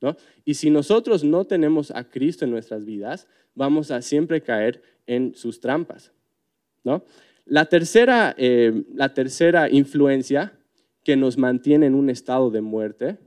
¿no? 0.00 0.16
Y 0.44 0.54
si 0.54 0.70
nosotros 0.70 1.24
no 1.24 1.44
tenemos 1.44 1.90
a 1.90 2.04
Cristo 2.04 2.44
en 2.44 2.50
nuestras 2.50 2.84
vidas, 2.84 3.26
vamos 3.54 3.90
a 3.90 4.02
siempre 4.02 4.40
caer 4.40 4.82
en 5.06 5.34
sus 5.34 5.60
trampas. 5.60 6.12
¿no? 6.84 7.04
La, 7.44 7.66
tercera, 7.66 8.34
eh, 8.38 8.84
la 8.94 9.12
tercera 9.14 9.68
influencia 9.70 10.52
que 11.04 11.16
nos 11.16 11.38
mantiene 11.38 11.86
en 11.86 11.94
un 11.94 12.10
estado 12.10 12.50
de 12.50 12.60
muerte 12.60 13.18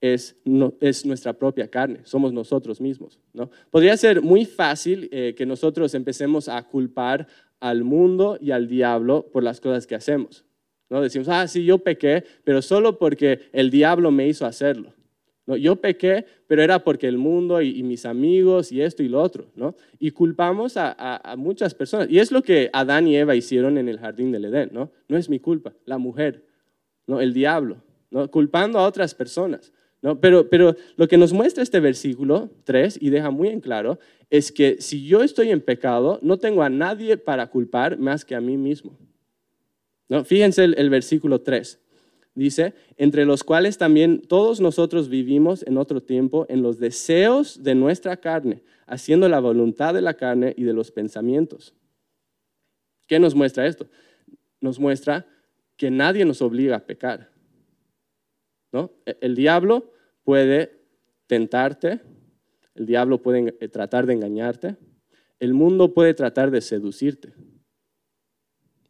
es, 0.00 0.36
es 0.80 1.04
nuestra 1.04 1.32
propia 1.32 1.68
carne, 1.68 2.00
somos 2.04 2.32
nosotros 2.32 2.80
mismos. 2.80 3.18
¿no? 3.32 3.50
Podría 3.70 3.96
ser 3.96 4.22
muy 4.22 4.44
fácil 4.44 5.08
eh, 5.12 5.34
que 5.36 5.46
nosotros 5.46 5.94
empecemos 5.94 6.48
a 6.48 6.62
culpar 6.62 7.26
al 7.60 7.84
mundo 7.84 8.38
y 8.40 8.50
al 8.52 8.66
diablo 8.66 9.26
por 9.30 9.42
las 9.42 9.60
cosas 9.60 9.86
que 9.86 9.94
hacemos. 9.94 10.44
¿no? 10.88 11.02
Decimos, 11.02 11.28
ah, 11.28 11.46
sí, 11.46 11.64
yo 11.64 11.78
pequé, 11.78 12.24
pero 12.44 12.62
solo 12.62 12.98
porque 12.98 13.40
el 13.52 13.70
diablo 13.70 14.10
me 14.10 14.26
hizo 14.26 14.46
hacerlo. 14.46 14.94
¿no? 15.46 15.56
Yo 15.56 15.76
pequé, 15.76 16.24
pero 16.46 16.62
era 16.62 16.82
porque 16.82 17.06
el 17.06 17.18
mundo 17.18 17.60
y, 17.60 17.82
mis 17.82 18.06
amigos 18.06 18.72
y 18.72 18.80
esto 18.80 19.02
y 19.02 19.08
lo 19.08 19.20
otro. 19.20 19.50
¿no? 19.54 19.74
Y 19.98 20.12
culpamos 20.12 20.78
a, 20.78 20.94
a, 21.16 21.36
muchas 21.36 21.74
personas. 21.74 22.08
Y 22.10 22.20
es 22.20 22.32
lo 22.32 22.42
que 22.42 22.70
Adán 22.72 23.06
y 23.06 23.16
Eva 23.16 23.34
hicieron 23.34 23.76
en 23.76 23.90
el 23.90 23.98
jardín 23.98 24.32
del 24.32 24.46
Edén. 24.46 24.70
No, 24.72 24.90
no 25.08 25.18
es 25.18 25.28
mi 25.28 25.40
culpa, 25.40 25.74
la 25.84 25.98
mujer, 25.98 26.46
¿no? 27.06 27.20
el 27.20 27.34
diablo, 27.34 27.82
¿no? 28.10 28.30
culpando 28.30 28.78
a 28.78 28.86
otras 28.86 29.14
personas. 29.14 29.74
Pero, 30.20 30.48
pero 30.48 30.76
lo 30.96 31.08
que 31.08 31.18
nos 31.18 31.32
muestra 31.32 31.62
este 31.62 31.78
versículo 31.78 32.50
3 32.64 32.98
y 33.00 33.10
deja 33.10 33.30
muy 33.30 33.48
en 33.48 33.60
claro 33.60 33.98
es 34.30 34.50
que 34.50 34.80
si 34.80 35.06
yo 35.06 35.22
estoy 35.22 35.50
en 35.50 35.60
pecado, 35.60 36.18
no 36.22 36.38
tengo 36.38 36.62
a 36.62 36.70
nadie 36.70 37.18
para 37.18 37.48
culpar 37.48 37.98
más 37.98 38.24
que 38.24 38.34
a 38.34 38.40
mí 38.40 38.56
mismo. 38.56 38.96
¿No? 40.08 40.24
Fíjense 40.24 40.64
el, 40.64 40.74
el 40.78 40.88
versículo 40.88 41.42
3. 41.42 41.78
Dice, 42.34 42.74
entre 42.96 43.26
los 43.26 43.44
cuales 43.44 43.76
también 43.76 44.22
todos 44.22 44.60
nosotros 44.60 45.08
vivimos 45.08 45.64
en 45.66 45.76
otro 45.76 46.00
tiempo 46.02 46.46
en 46.48 46.62
los 46.62 46.78
deseos 46.78 47.62
de 47.62 47.74
nuestra 47.74 48.16
carne, 48.16 48.62
haciendo 48.86 49.28
la 49.28 49.40
voluntad 49.40 49.92
de 49.92 50.00
la 50.00 50.14
carne 50.14 50.54
y 50.56 50.64
de 50.64 50.72
los 50.72 50.90
pensamientos. 50.90 51.74
¿Qué 53.06 53.18
nos 53.18 53.34
muestra 53.34 53.66
esto? 53.66 53.88
Nos 54.60 54.78
muestra 54.78 55.26
que 55.76 55.90
nadie 55.90 56.24
nos 56.24 56.40
obliga 56.40 56.76
a 56.76 56.86
pecar. 56.86 57.30
E, 58.72 59.18
el 59.20 59.34
diablo 59.34 59.92
puede 60.24 60.80
tentarte, 61.26 62.00
el 62.74 62.86
diablo 62.86 63.22
puede 63.22 63.56
eh, 63.60 63.68
tratar 63.68 64.06
de 64.06 64.14
engañarte, 64.14 64.76
el 65.38 65.54
mundo 65.54 65.94
puede 65.94 66.14
tratar 66.14 66.50
de 66.50 66.60
seducirte. 66.60 67.32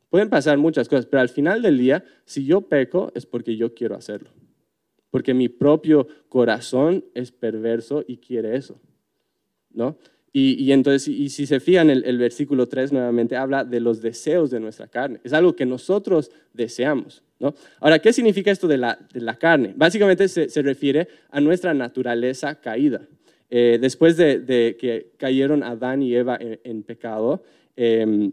Pueden 0.08 0.28
pasar 0.28 0.58
muchas 0.58 0.88
cosas, 0.88 1.06
pero 1.06 1.20
al 1.20 1.28
final 1.28 1.62
del 1.62 1.78
día, 1.78 2.04
si 2.24 2.44
yo 2.44 2.62
peco, 2.62 3.12
es 3.14 3.26
porque 3.26 3.56
yo 3.56 3.74
quiero 3.74 3.94
hacerlo. 3.94 4.30
Porque 5.10 5.34
mi 5.34 5.48
propio 5.48 6.08
corazón 6.28 7.04
es 7.14 7.30
perverso 7.30 8.04
y 8.06 8.18
quiere 8.18 8.56
eso. 8.56 8.80
¿no? 9.72 9.96
Y, 10.32 10.70
entonces, 10.70 11.08
y 11.08 11.28
si 11.28 11.44
se 11.44 11.58
fijan, 11.58 11.90
el, 11.90 12.04
el 12.04 12.16
versículo 12.16 12.68
3 12.68 12.92
nuevamente 12.92 13.36
habla 13.36 13.64
de 13.64 13.80
los 13.80 14.00
deseos 14.00 14.50
de 14.50 14.60
nuestra 14.60 14.86
carne. 14.86 15.20
Es 15.24 15.32
algo 15.32 15.56
que 15.56 15.66
nosotros 15.66 16.30
deseamos. 16.52 17.24
¿no? 17.40 17.52
Ahora, 17.80 17.98
¿qué 17.98 18.12
significa 18.12 18.52
esto 18.52 18.68
de 18.68 18.76
la, 18.76 18.96
de 19.12 19.20
la 19.22 19.36
carne? 19.36 19.74
Básicamente 19.76 20.28
se, 20.28 20.48
se, 20.48 20.62
refiere 20.62 21.08
a 21.30 21.40
nuestra 21.40 21.74
naturaleza 21.74 22.60
caída. 22.60 23.08
Eh, 23.48 23.78
después 23.80 24.16
de, 24.16 24.38
de, 24.38 24.76
que 24.78 25.10
cayeron 25.16 25.64
Adán 25.64 26.00
y 26.02 26.14
Eva 26.14 26.38
en, 26.40 26.84
pecado, 26.84 27.42
em, 27.74 28.30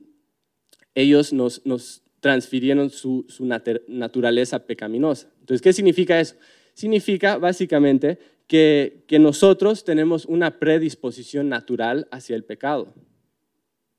ellos 0.93 1.33
nos, 1.33 1.65
nos, 1.65 2.03
transfirieron 2.19 2.89
su, 2.89 3.25
su 3.27 3.45
naturaleza 3.87 4.65
pecaminosa. 4.65 5.29
Entonces, 5.39 5.61
¿qué 5.61 5.71
significa 5.71 6.19
eso? 6.19 6.35
Significa 6.73 7.37
básicamente 7.37 8.19
que, 8.47 9.05
nosotros 9.19 9.83
tenemos 9.83 10.25
una 10.25 10.59
predisposición 10.59 11.49
natural 11.49 12.07
hacia 12.11 12.35
el 12.35 12.43
pecado. 12.43 12.93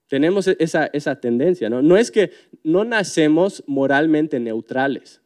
Tenemos 0.08 0.48
e-, 0.48 0.56
esa, 0.58 1.20
tendencia, 1.20 1.68
¿no? 1.68 1.82
No 1.82 1.96
es 1.96 2.11
que 2.11 2.30
no 2.64 2.84
nacemos 2.84 3.62
moralmente 3.66 4.40
neutrales. 4.40 5.20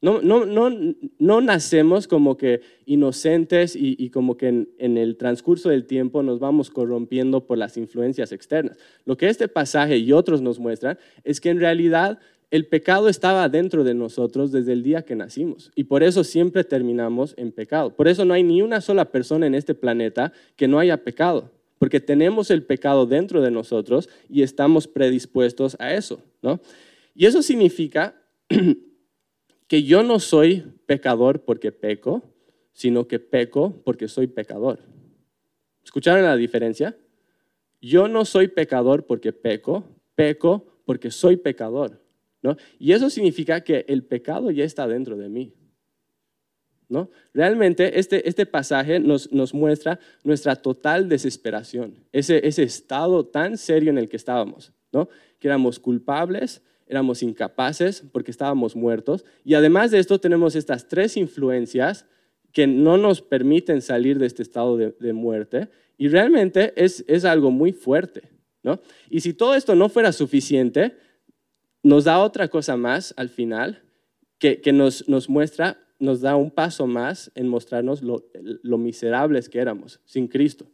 No, 0.00 1.40
nacemos 1.40 2.06
como 2.06 2.36
que 2.36 2.60
inocentes 2.86 3.74
y, 3.74 4.10
como 4.10 4.36
que 4.36 4.46
en, 4.46 4.96
el 4.96 5.16
transcurso 5.16 5.70
del 5.70 5.86
tiempo 5.86 6.22
nos 6.22 6.38
vamos 6.38 6.70
corrompiendo 6.70 7.44
por 7.44 7.58
las 7.58 7.76
influencias 7.76 8.30
externas. 8.30 8.78
Lo 9.04 9.16
que 9.16 9.28
este 9.28 9.48
pasaje 9.48 9.98
y 9.98 10.12
otros 10.12 10.40
nos 10.40 10.60
muestran 10.60 11.00
es 11.24 11.40
que 11.40 11.50
en 11.50 11.58
realidad 11.58 12.20
el 12.50 12.66
pecado 12.66 13.08
estaba 13.08 13.48
dentro 13.48 13.84
de 13.84 13.94
nosotros 13.94 14.52
desde 14.52 14.72
el 14.72 14.82
día 14.82 15.02
que 15.02 15.14
nacimos 15.14 15.70
y 15.74 15.84
por 15.84 16.02
eso 16.02 16.24
siempre 16.24 16.64
terminamos 16.64 17.34
en 17.36 17.52
pecado. 17.52 17.94
Por 17.94 18.08
eso 18.08 18.24
no 18.24 18.34
hay 18.34 18.42
ni 18.42 18.62
una 18.62 18.80
sola 18.80 19.06
persona 19.06 19.46
en 19.46 19.54
este 19.54 19.74
planeta 19.74 20.32
que 20.56 20.68
no 20.68 20.78
haya 20.78 21.04
pecado, 21.04 21.50
porque 21.78 22.00
tenemos 22.00 22.50
el 22.50 22.62
pecado 22.62 23.06
dentro 23.06 23.42
de 23.42 23.50
nosotros 23.50 24.08
y 24.28 24.42
estamos 24.42 24.88
predispuestos 24.88 25.76
a 25.78 25.94
eso, 25.94 26.22
¿no? 26.40 26.60
Y 27.14 27.26
eso 27.26 27.42
significa 27.42 28.14
que 29.66 29.82
yo 29.82 30.02
no 30.02 30.18
soy 30.18 30.64
pecador 30.86 31.42
porque 31.42 31.72
peco, 31.72 32.22
sino 32.72 33.06
que 33.06 33.18
peco 33.18 33.82
porque 33.84 34.08
soy 34.08 34.26
pecador. 34.26 34.80
¿Escucharon 35.84 36.22
la 36.22 36.36
diferencia? 36.36 36.96
Yo 37.80 38.08
no 38.08 38.24
soy 38.24 38.48
pecador 38.48 39.04
porque 39.04 39.32
peco, 39.32 39.84
peco 40.14 40.66
porque 40.84 41.10
soy 41.10 41.36
pecador. 41.36 42.07
Y 42.78 42.92
eso 42.92 43.10
significa 43.10 43.62
que 43.62 43.84
el 43.88 44.04
pecado 44.04 44.50
ya 44.50 44.64
está 44.64 44.86
dentro 44.86 45.16
de 45.16 45.28
mí. 45.28 45.52
¿no? 46.88 47.10
Realmente 47.34 47.98
este, 47.98 48.26
este 48.28 48.46
pasaje 48.46 48.98
nos, 48.98 49.30
muestra 49.52 49.98
nuestra 50.24 50.56
total 50.56 51.08
desesperación, 51.08 51.94
ese, 52.12 52.46
ese 52.46 52.62
estado 52.62 53.26
tan 53.26 53.58
serio 53.58 53.90
en 53.90 53.98
el 53.98 54.08
que 54.08 54.16
estábamos, 54.16 54.72
¿no? 54.90 55.08
que 55.38 55.48
éramos 55.48 55.78
culpables, 55.78 56.62
éramos 56.86 57.22
incapaces 57.22 58.02
porque 58.10 58.30
estábamos 58.30 58.74
muertos, 58.74 59.24
y 59.44 59.54
además 59.54 59.90
de 59.90 59.98
esto 59.98 60.18
tenemos 60.18 60.56
estas 60.56 60.88
tres 60.88 61.16
influencias 61.16 62.06
que 62.52 62.66
no 62.66 62.96
nos 62.96 63.20
permiten 63.20 63.82
salir 63.82 64.18
de 64.18 64.26
este 64.26 64.42
estado 64.42 64.78
de, 64.78 65.12
muerte, 65.12 65.68
y 65.98 66.08
realmente 66.08 66.72
es, 66.76 67.04
es 67.06 67.24
algo 67.26 67.50
muy 67.50 67.72
fuerte. 67.72 68.30
¿no? 68.62 68.80
Y 69.10 69.20
si 69.20 69.34
todo 69.34 69.54
esto 69.54 69.74
no 69.74 69.88
fuera 69.88 70.12
suficiente, 70.12 70.96
nos 71.82 72.04
da 72.04 72.18
otra 72.18 72.48
cosa 72.48 72.76
más 72.76 73.14
al 73.16 73.28
final 73.28 73.82
que, 74.38 74.72
nos, 74.72 75.28
muestra, 75.28 75.78
nos 75.98 76.20
da 76.20 76.36
un 76.36 76.50
paso 76.50 76.86
más 76.86 77.30
en 77.34 77.48
mostrarnos 77.48 78.02
lo, 78.02 78.78
miserables 78.78 79.48
que 79.48 79.58
éramos 79.58 80.00
sin 80.04 80.28
Cristo. 80.28 80.66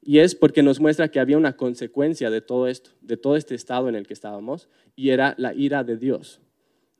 Y 0.00 0.18
es 0.18 0.34
porque 0.34 0.62
nos 0.62 0.80
muestra 0.80 1.08
que 1.08 1.20
había 1.20 1.38
una 1.38 1.56
consecuencia 1.56 2.30
de 2.30 2.40
todo 2.40 2.68
esto, 2.68 2.90
de 3.00 3.16
todo 3.16 3.36
este 3.36 3.54
estado 3.54 3.88
en 3.88 3.94
el 3.94 4.06
que 4.06 4.12
estábamos, 4.12 4.68
y 4.96 5.10
era 5.10 5.34
la 5.38 5.54
ira 5.54 5.82
de 5.82 5.96
Dios. 5.96 6.40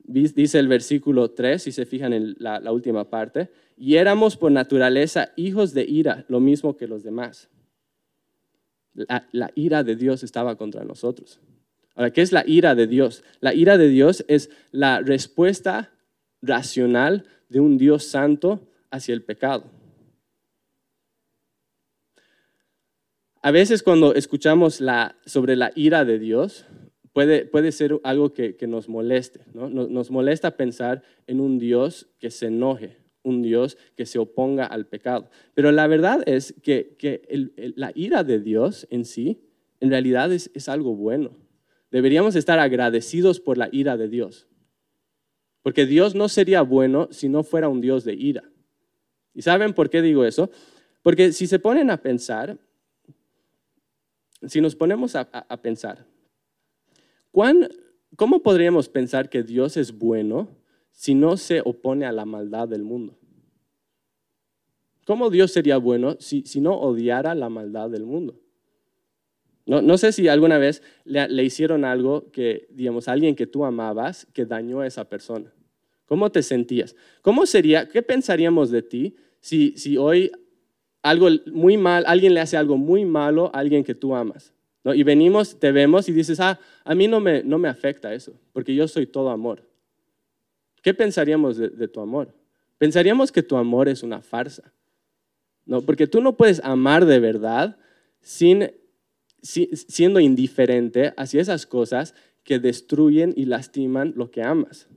Dice 0.07 0.59
el 0.59 0.67
versículo 0.67 1.31
3, 1.31 1.61
si 1.61 1.71
se 1.71 1.85
fijan 1.85 2.13
en 2.13 2.35
la, 2.39 2.71
última 2.71 3.09
parte, 3.09 3.49
y 3.75 3.95
éramos 3.95 4.37
por 4.37 4.51
naturaleza 4.51 5.31
hijos 5.35 5.73
de 5.73 5.83
ira, 5.83 6.25
lo 6.29 6.39
mismo 6.39 6.77
que 6.77 6.87
los 6.87 7.03
demás. 7.03 7.49
La, 8.93 9.51
ira 9.55 9.83
de 9.83 9.95
Dios 9.95 10.23
estaba 10.23 10.55
contra 10.55 10.83
nosotros. 10.83 11.39
Ahora, 11.95 12.11
¿qué 12.11 12.21
es 12.21 12.31
la 12.31 12.43
ira 12.45 12.75
de 12.75 12.87
Dios? 12.87 13.23
La 13.39 13.53
ira 13.53 13.77
de 13.77 13.87
Dios 13.87 14.25
es 14.27 14.49
la 14.71 14.99
respuesta 14.99 15.91
racional 16.41 17.25
de 17.49 17.61
un 17.61 17.77
Dios 17.77 18.05
santo 18.05 18.67
hacia 18.91 19.13
el 19.13 19.23
pecado. 19.23 19.63
A 23.41 23.51
veces 23.51 23.81
cuando 23.83 24.13
escuchamos 24.13 24.81
sobre 25.25 25.55
la 25.55 25.71
ira 25.75 26.03
de 26.03 26.19
Dios, 26.19 26.65
puede, 27.13 27.45
puede 27.45 27.71
ser 27.71 27.97
algo 28.03 28.33
que, 28.33 28.57
nos 28.67 28.89
moleste. 28.89 29.41
¿no? 29.53 29.69
Nos, 29.69 30.11
molesta 30.11 30.57
pensar 30.57 31.03
en 31.27 31.39
un 31.39 31.59
Dios 31.59 32.09
que 32.19 32.31
se 32.31 32.47
enoje, 32.47 32.97
un 33.23 33.41
Dios 33.41 33.77
que 33.95 34.05
se 34.05 34.19
oponga 34.19 34.65
al 34.65 34.87
pecado. 34.87 35.29
Pero 35.53 35.71
la 35.71 35.87
verdad 35.87 36.27
es 36.27 36.55
que, 36.61 36.95
que 36.97 37.21
la 37.75 37.91
ira 37.95 38.23
de 38.23 38.39
Dios 38.39 38.87
en 38.89 39.05
sí, 39.05 39.39
en 39.79 39.91
realidad 39.91 40.33
es, 40.33 40.51
es 40.55 40.67
algo 40.67 40.95
bueno. 40.95 41.44
Deberíamos 41.95 42.35
estar 42.35 42.59
agradecidos 42.59 43.39
por 43.39 43.57
la 43.57 43.69
ira 43.71 43.95
de 43.95 44.09
Dios. 44.09 44.47
Porque 45.61 45.85
Dios 45.85 46.13
no 46.13 46.27
sería 46.27 46.61
bueno 46.61 47.07
si 47.09 47.29
no 47.29 47.41
fuera 47.41 47.69
un 47.69 47.79
Dios 47.79 48.03
de 48.03 48.13
ira. 48.13 48.43
¿Y 49.33 49.43
saben 49.43 49.73
por 49.73 49.89
qué 49.89 50.01
digo 50.01 50.25
eso? 50.25 50.49
Porque 51.03 51.31
si 51.31 51.47
se 51.47 51.57
ponen 51.57 51.89
a 51.89 51.95
pensar, 51.95 52.57
si 54.45 54.59
nos 54.59 54.75
ponemos 54.75 55.15
a, 55.15 55.25
pensar, 55.61 56.05
¿cuán, 57.31 57.69
¿cómo 58.17 58.43
podríamos 58.43 58.89
pensar 58.89 59.29
que 59.29 59.43
Dios 59.43 59.77
es 59.77 59.97
bueno 59.97 60.49
si 60.91 61.15
no 61.15 61.37
se 61.37 61.61
opone 61.61 62.05
a 62.05 62.11
la 62.11 62.25
maldad 62.25 62.67
del 62.67 62.83
mundo? 62.83 63.17
¿Cómo 65.05 65.29
Dios 65.29 65.53
sería 65.53 65.77
bueno 65.77 66.17
si, 66.19 66.41
si 66.41 66.59
no 66.59 66.77
odiara 66.77 67.33
la 67.35 67.47
maldad 67.47 67.89
del 67.89 68.03
mundo? 68.03 68.37
No, 69.65 69.81
no 69.81 69.97
sé 69.97 70.11
si 70.11 70.27
alguna 70.27 70.57
vez 70.57 70.83
le, 71.05 71.27
le, 71.27 71.43
hicieron 71.43 71.85
algo 71.85 72.29
que, 72.31 72.67
digamos, 72.69 73.07
alguien 73.07 73.35
que 73.35 73.47
tú 73.47 73.65
amabas 73.65 74.27
que 74.33 74.45
dañó 74.45 74.81
a 74.81 74.87
esa 74.87 75.09
persona. 75.09 75.51
¿Cómo 76.05 76.31
te 76.31 76.43
sentías? 76.43 76.95
¿Cómo 77.21 77.45
sería, 77.45 77.89
qué 77.89 78.01
pensaríamos 78.03 78.69
de 78.69 78.83
ti 78.83 79.15
si, 79.39 79.75
si 79.77 79.97
hoy 79.97 80.31
algo 81.01 81.29
muy 81.47 81.77
mal, 81.77 82.03
alguien 82.07 82.33
le 82.33 82.41
hace 82.41 82.57
algo 82.57 82.77
muy 82.77 83.05
malo 83.05 83.49
a 83.53 83.59
alguien 83.59 83.83
que 83.83 83.95
tú 83.95 84.15
amas? 84.15 84.53
¿no? 84.83 84.93
Y 84.93 85.01
venimos, 85.01 85.59
te 85.59 85.71
vemos 85.71 86.07
y 86.07 86.11
dices, 86.11 86.39
ah, 86.39 86.59
a 86.83 86.93
mí 86.93 87.07
no 87.07 87.19
me, 87.19 87.43
no 87.43 87.57
me 87.57 87.67
afecta 87.67 88.13
eso, 88.13 88.33
porque 88.53 88.75
yo 88.75 88.87
soy 88.87 89.07
todo 89.07 89.31
amor. 89.31 89.67
¿Qué 90.83 90.93
pensaríamos 90.93 91.57
de, 91.57 91.69
de 91.69 91.87
tu 91.87 91.99
amor? 92.01 92.31
Pensaríamos 92.77 93.31
que 93.31 93.41
tu 93.41 93.57
amor 93.57 93.89
es 93.89 94.03
una 94.03 94.21
farsa. 94.21 94.71
No, 95.65 95.81
porque 95.81 96.05
tú 96.05 96.21
no 96.21 96.37
puedes 96.37 96.63
amar 96.63 97.05
de 97.05 97.19
verdad 97.19 97.77
sin, 98.21 98.69
siendo 99.45 100.19
indiferente 100.19 101.13
hacia 101.17 101.41
esas 101.41 101.65
cosas 101.65 102.15
que 102.43 102.59
destruyen 102.59 103.33
y 103.35 103.45
lastiman 103.45 104.13
lo 104.15 104.31
que 104.31 104.41
amas. 104.41 104.87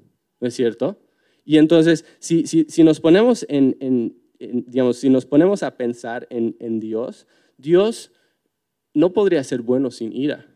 ¿No 0.41 0.49
es 0.49 0.55
cierto? 0.55 1.01
Y 1.45 1.59
entonces, 1.59 2.05
si, 2.19 2.47
si, 2.47 2.65
si 2.69 2.85
nos 2.85 3.01
ponemos 3.01 3.45
en, 3.49 3.77
en, 3.81 4.17
en, 4.39 4.65
digamos, 4.67 4.99
si 4.99 5.11
nos 5.11 5.27
ponemos 5.27 5.63
a 5.63 5.77
pensar 5.77 6.27
en, 6.31 6.57
en 6.61 6.81
Dios, 6.81 7.27
Dios 7.57 8.13
no 8.95 9.13
podría 9.13 9.43
ser 9.45 9.63
bueno 9.63 9.91
sin 9.91 10.13
ira. 10.13 10.47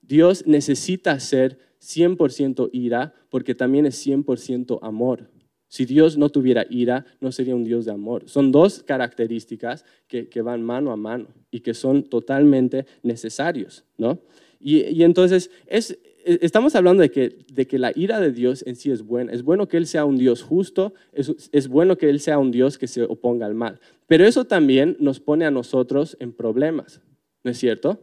Dios 0.00 0.46
necesita 0.46 1.18
ser 1.20 1.58
100% 1.80 2.70
ira 2.72 3.14
porque 3.28 3.54
también 3.54 3.86
es 3.86 4.06
100% 4.06 4.78
amor. 4.82 5.31
Si 5.72 5.86
Dios 5.86 6.18
no 6.18 6.28
tuviera 6.28 6.66
ira, 6.68 7.06
no 7.18 7.32
sería 7.32 7.54
un 7.54 7.64
Dios 7.64 7.86
de 7.86 7.92
amor. 7.92 8.24
Son 8.28 8.52
dos 8.52 8.82
características 8.82 9.86
que, 10.06 10.42
van 10.42 10.62
mano 10.62 10.92
a 10.92 10.96
mano 10.96 11.28
y 11.50 11.60
que 11.60 11.72
son 11.72 12.02
totalmente 12.02 12.84
necesarios, 13.02 13.82
¿no? 13.96 14.20
Y, 14.60 15.02
entonces, 15.02 15.50
es, 15.66 15.98
estamos 16.26 16.74
hablando 16.74 17.00
de 17.00 17.10
que, 17.10 17.38
de 17.50 17.66
que, 17.66 17.78
la 17.78 17.90
ira 17.94 18.20
de 18.20 18.32
Dios 18.32 18.62
en 18.66 18.76
sí 18.76 18.90
es 18.90 19.00
buena. 19.00 19.32
Es 19.32 19.42
bueno 19.42 19.66
que 19.66 19.78
Él 19.78 19.86
sea 19.86 20.04
un 20.04 20.18
Dios 20.18 20.42
justo, 20.42 20.92
es 21.14 21.68
bueno 21.68 21.96
que 21.96 22.10
Él 22.10 22.20
sea 22.20 22.38
un 22.38 22.50
Dios 22.50 22.76
que 22.76 22.86
se 22.86 23.04
oponga 23.04 23.46
al 23.46 23.54
mal. 23.54 23.80
Pero 24.06 24.26
eso 24.26 24.44
también 24.44 24.98
nos 25.00 25.20
pone 25.20 25.46
a 25.46 25.50
nosotros 25.50 26.18
en 26.20 26.34
problemas, 26.34 27.00
¿no 27.44 27.50
es 27.50 27.56
cierto? 27.56 27.98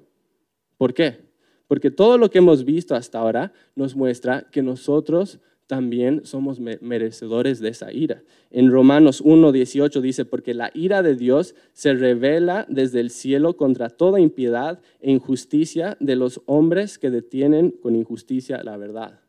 ¿Por 0.75 0.95
qué? 0.95 1.19
Porque 1.67 1.91
todo 1.91 2.17
lo 2.17 2.32
que 2.32 2.39
hemos 2.39 2.65
visto 2.65 2.95
hasta 2.95 3.19
ahora 3.19 3.53
nos 3.75 3.95
muestra 3.95 4.47
que 4.49 4.63
nosotros 4.63 5.39
también 5.69 6.25
somos 6.25 6.60
merecedores 6.60 7.60
de 7.60 7.69
esa 7.69 7.93
ira. 7.93 8.23
En 8.49 8.71
Romanos 8.71 9.23
1.18 9.23 10.01
dice, 10.01 10.25
porque 10.25 10.55
la 10.55 10.71
ira 10.73 11.03
de 11.03 11.15
Dios 11.15 11.53
se 11.73 11.93
revela 11.93 12.65
desde 12.69 12.99
el 12.99 13.12
cielo 13.12 13.55
contra 13.55 13.91
toda 13.91 14.19
impiedad 14.19 14.82
e 14.99 15.12
injusticia 15.12 15.95
de 15.99 16.15
los 16.15 16.41
hombres 16.47 16.97
que 16.97 17.12
detienen 17.12 17.69
con 17.69 17.95
injusticia 17.95 18.63
la 18.63 18.77
verdad. 18.77 19.19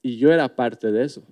Y 0.00 0.16
yo 0.16 0.32
era 0.32 0.56
parte 0.56 0.90
de 0.90 1.04
eso, 1.04 1.24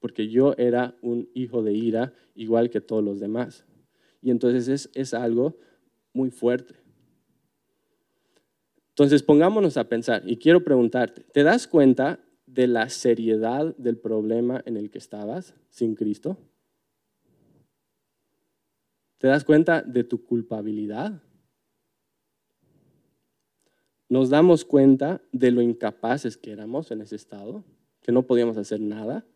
porque 0.00 0.28
yo 0.28 0.54
era 0.56 0.96
un 1.02 1.28
hijo 1.34 1.62
de 1.62 1.74
ira 1.74 2.14
igual 2.34 2.70
que 2.70 2.80
todos 2.80 3.04
los 3.04 3.20
demás. 3.20 3.66
Y 4.22 4.30
entonces 4.30 4.68
es, 4.68 4.90
es 4.94 5.12
algo 5.12 5.58
muy 6.14 6.30
fuerte. 6.30 6.76
Entonces 8.88 9.22
pongámonos 9.22 9.76
a 9.76 9.86
pensar, 9.86 10.22
y 10.24 10.38
quiero 10.38 10.64
preguntarte, 10.64 11.24
¿te 11.34 11.42
das 11.42 11.66
cuenta 11.66 12.20
de 12.46 12.66
la 12.66 12.88
seriedad 12.88 13.76
del 13.76 13.98
problema 13.98 14.62
en 14.64 14.76
el 14.76 14.90
que 14.90 14.98
estabas 14.98 15.54
sin 15.68 15.94
Cristo? 15.94 16.38
¿Te 19.18 19.28
das 19.28 19.44
cuenta 19.44 19.82
de 19.82 20.04
tu 20.04 20.24
culpabilidad? 20.24 21.22
¿Nos 24.08 24.30
damos 24.30 24.64
cuenta 24.64 25.20
de 25.32 25.50
lo 25.50 25.62
incapaces 25.62 26.36
que 26.36 26.52
éramos 26.52 26.90
en 26.90 27.00
ese 27.00 27.16
estado? 27.16 27.64
Que 28.02 28.12
no 28.12 28.26
podíamos 28.26 28.56
hacer 28.56 28.80
nada. 28.80 29.26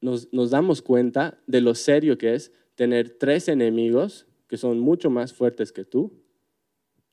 Nos, 0.00 0.30
damos 0.50 0.82
cuenta 0.82 1.38
de 1.46 1.60
lo 1.60 1.74
serio 1.74 2.16
que 2.18 2.34
es 2.34 2.52
tener 2.74 3.10
tres 3.18 3.48
enemigos 3.48 4.26
que 4.48 4.56
son 4.56 4.80
mucho 4.80 5.10
más 5.10 5.32
fuertes 5.32 5.72
que 5.72 5.84
tú, 5.84 6.24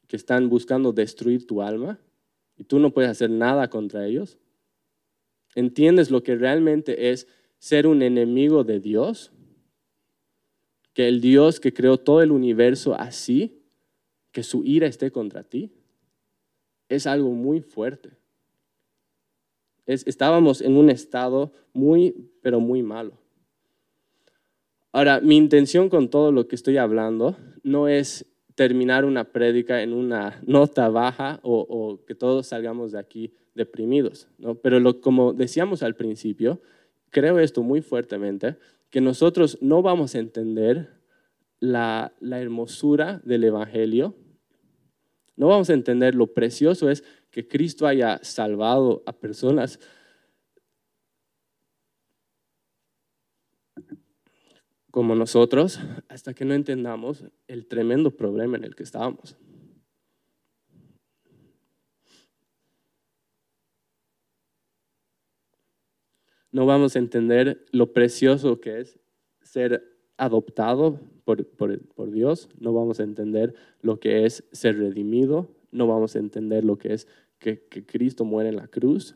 que 0.08 0.16
están 0.16 0.50
buscando 0.50 0.94
destruir 0.94 1.46
tu 1.46 1.62
alma 1.62 2.00
y 2.58 2.64
tú 2.64 2.80
no 2.80 2.92
puedes 2.92 3.12
hacer 3.12 3.30
nada 3.30 3.70
contra 3.70 4.06
ellos? 4.06 4.38
¿Entiendes 5.56 6.12
lo 6.12 6.24
que 6.24 6.36
realmente 6.36 7.12
es 7.12 7.28
ser 7.60 7.88
un 7.88 8.02
enemigo 8.02 8.64
de 8.64 8.80
Dios? 8.80 9.32
Que 10.94 11.08
el 11.08 11.22
Dios 11.22 11.60
que 11.60 11.74
creó 11.74 11.98
todo 11.98 12.22
el 12.22 12.32
universo 12.32 12.96
así, 12.96 13.64
que 14.32 14.44
su 14.44 14.64
ira 14.66 14.88
esté 14.88 15.12
contra 15.12 15.44
ti, 15.44 15.72
es 16.90 17.08
algo 17.08 17.32
muy 17.32 17.62
fuerte. 17.62 18.12
Es, 19.86 20.06
estábamos 20.06 20.62
en 20.62 20.76
un 20.76 20.90
estado 20.90 21.52
muy, 21.74 22.32
pero 22.42 22.60
muy 22.60 22.84
malo. 22.84 23.18
Ahora, 24.92 25.22
mi 25.22 25.38
intención 25.38 25.90
con 25.90 26.10
todo 26.10 26.32
lo 26.32 26.48
que 26.48 26.56
estoy 26.56 26.78
hablando 26.78 27.38
no 27.64 27.88
es 27.88 28.26
terminar 28.58 29.06
una 29.06 29.24
prédica 29.24 29.84
en 29.84 29.94
una 29.94 30.42
nota 30.44 30.90
baja 30.90 31.40
o, 31.44 32.00
que 32.08 32.16
todos 32.16 32.48
salgamos 32.48 32.92
de 32.92 32.98
aquí 32.98 33.32
deprimidos. 33.54 34.28
¿no? 34.40 34.56
Pero 34.56 35.00
como 35.00 35.32
decíamos 35.32 35.84
al 35.84 35.96
principio, 35.96 36.60
creo 37.12 37.38
esto 37.38 37.62
muy 37.62 37.84
fuertemente, 37.84 38.58
que 38.90 39.00
nosotros 39.00 39.60
no 39.62 39.84
vamos 39.84 40.16
a 40.16 40.18
entender 40.18 40.90
la, 41.60 42.14
la 42.20 42.42
hermosura 42.42 43.22
del 43.24 43.44
Evangelio, 43.44 44.16
no 45.36 45.50
vamos 45.50 45.70
a 45.70 45.74
entender 45.74 46.16
lo 46.16 46.34
precioso 46.34 46.90
es 46.90 47.04
que 47.30 47.48
Cristo 47.48 47.86
haya 47.86 48.20
salvado 48.24 49.04
a 49.06 49.14
personas 49.14 49.80
como 54.92 55.16
nosotros 55.16 55.80
hasta 56.10 56.34
que 56.34 56.46
no 56.46 56.54
entendamos 56.54 57.26
el 57.48 57.68
tremendo 57.68 58.12
problema 58.12 58.58
en 58.58 58.64
el 58.64 58.76
que 58.76 58.84
estábamos. 58.84 59.38
No 66.52 66.66
vamos 66.66 66.96
a 66.96 67.00
entender 67.00 67.66
lo 67.72 67.94
precioso 67.94 68.60
que 68.60 68.80
es 68.80 69.00
ser 69.44 69.84
adoptado 70.18 71.00
por, 71.24 71.46
por, 71.46 72.12
Dios, 72.12 72.50
no 72.60 72.74
vamos 72.74 73.00
a 73.00 73.04
entender 73.04 73.54
lo 73.82 74.00
que 74.00 74.26
es 74.26 74.44
ser 74.52 74.78
redimido, 74.78 75.50
no 75.72 75.88
vamos 75.88 76.16
a 76.16 76.20
entender 76.20 76.64
lo 76.64 76.78
que 76.78 76.94
es 76.94 77.08
que, 77.38 77.68
que 77.68 77.86
Cristo 77.86 78.26
muere 78.26 78.50
en 78.50 78.56
la 78.56 78.68
cruz, 78.68 79.16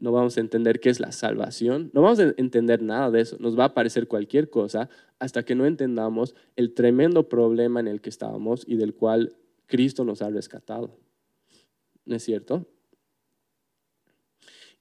no 0.00 0.12
vamos 0.12 0.36
a 0.36 0.40
entender 0.40 0.80
qué 0.80 0.88
es 0.88 0.98
la 0.98 1.12
salvación, 1.12 1.90
no 1.92 2.02
vamos 2.02 2.18
a 2.18 2.34
entender 2.36 2.82
nada 2.82 3.10
de 3.10 3.20
eso, 3.20 3.36
nos 3.38 3.58
va 3.58 3.66
a 3.66 3.74
parecer 3.74 4.08
cualquier 4.08 4.50
cosa 4.50 4.88
hasta 5.18 5.44
que 5.44 5.54
no 5.54 5.66
entendamos 5.66 6.34
el 6.56 6.72
tremendo 6.72 7.28
problema 7.28 7.80
en 7.80 7.86
el 7.86 8.00
que 8.00 8.08
estábamos 8.08 8.64
y 8.66 8.76
del 8.76 8.94
cual 8.94 9.36
Cristo 9.66 10.04
nos 10.04 10.22
ha 10.22 10.30
rescatado. 10.30 10.98
¿No 12.06 12.16
es 12.16 12.24
cierto? 12.24 12.66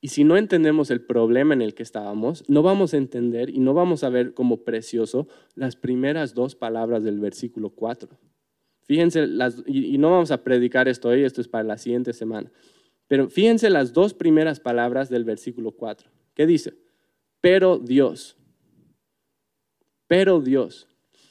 Y 0.02 0.08
si 0.08 0.24
no 0.24 0.38
entendemos 0.38 0.90
el 0.92 1.02
problema 1.02 1.54
en 1.54 1.62
el 1.62 1.74
que 1.74 1.84
estábamos, 1.84 2.46
no 2.48 2.64
vamos 2.64 2.94
a 2.94 2.98
entender 2.98 3.50
y 3.50 3.60
no 3.60 3.74
vamos 3.74 4.06
a 4.06 4.10
ver 4.10 4.34
como 4.34 4.64
precioso 4.64 5.28
las 5.56 5.76
primeras 5.76 6.34
dos 6.34 6.56
palabras 6.56 7.04
del 7.04 7.20
versículo 7.20 7.72
4. 7.72 8.10
Fíjense, 8.84 9.28
las, 9.28 9.62
y, 9.68 9.94
y 9.94 9.98
no 9.98 10.10
vamos 10.10 10.32
a 10.32 10.44
predicar 10.44 10.88
esto 10.88 11.10
hoy, 11.10 11.24
esto 11.24 11.42
es 11.42 11.50
para 11.50 11.66
la 11.66 11.78
siguiente 11.78 12.14
semana. 12.14 12.50
Pero 13.10 13.28
fíjense 13.28 13.72
las 13.72 13.92
dos 13.92 14.14
primeras 14.14 14.60
palabras 14.60 15.10
del 15.10 15.24
versículo 15.24 15.72
4. 15.72 16.12
¿Qué 16.36 16.46
dice? 16.46 16.78
Pero 17.42 17.80
Dios. 17.80 18.38
Pero 20.06 20.42
Dios. 20.42 20.88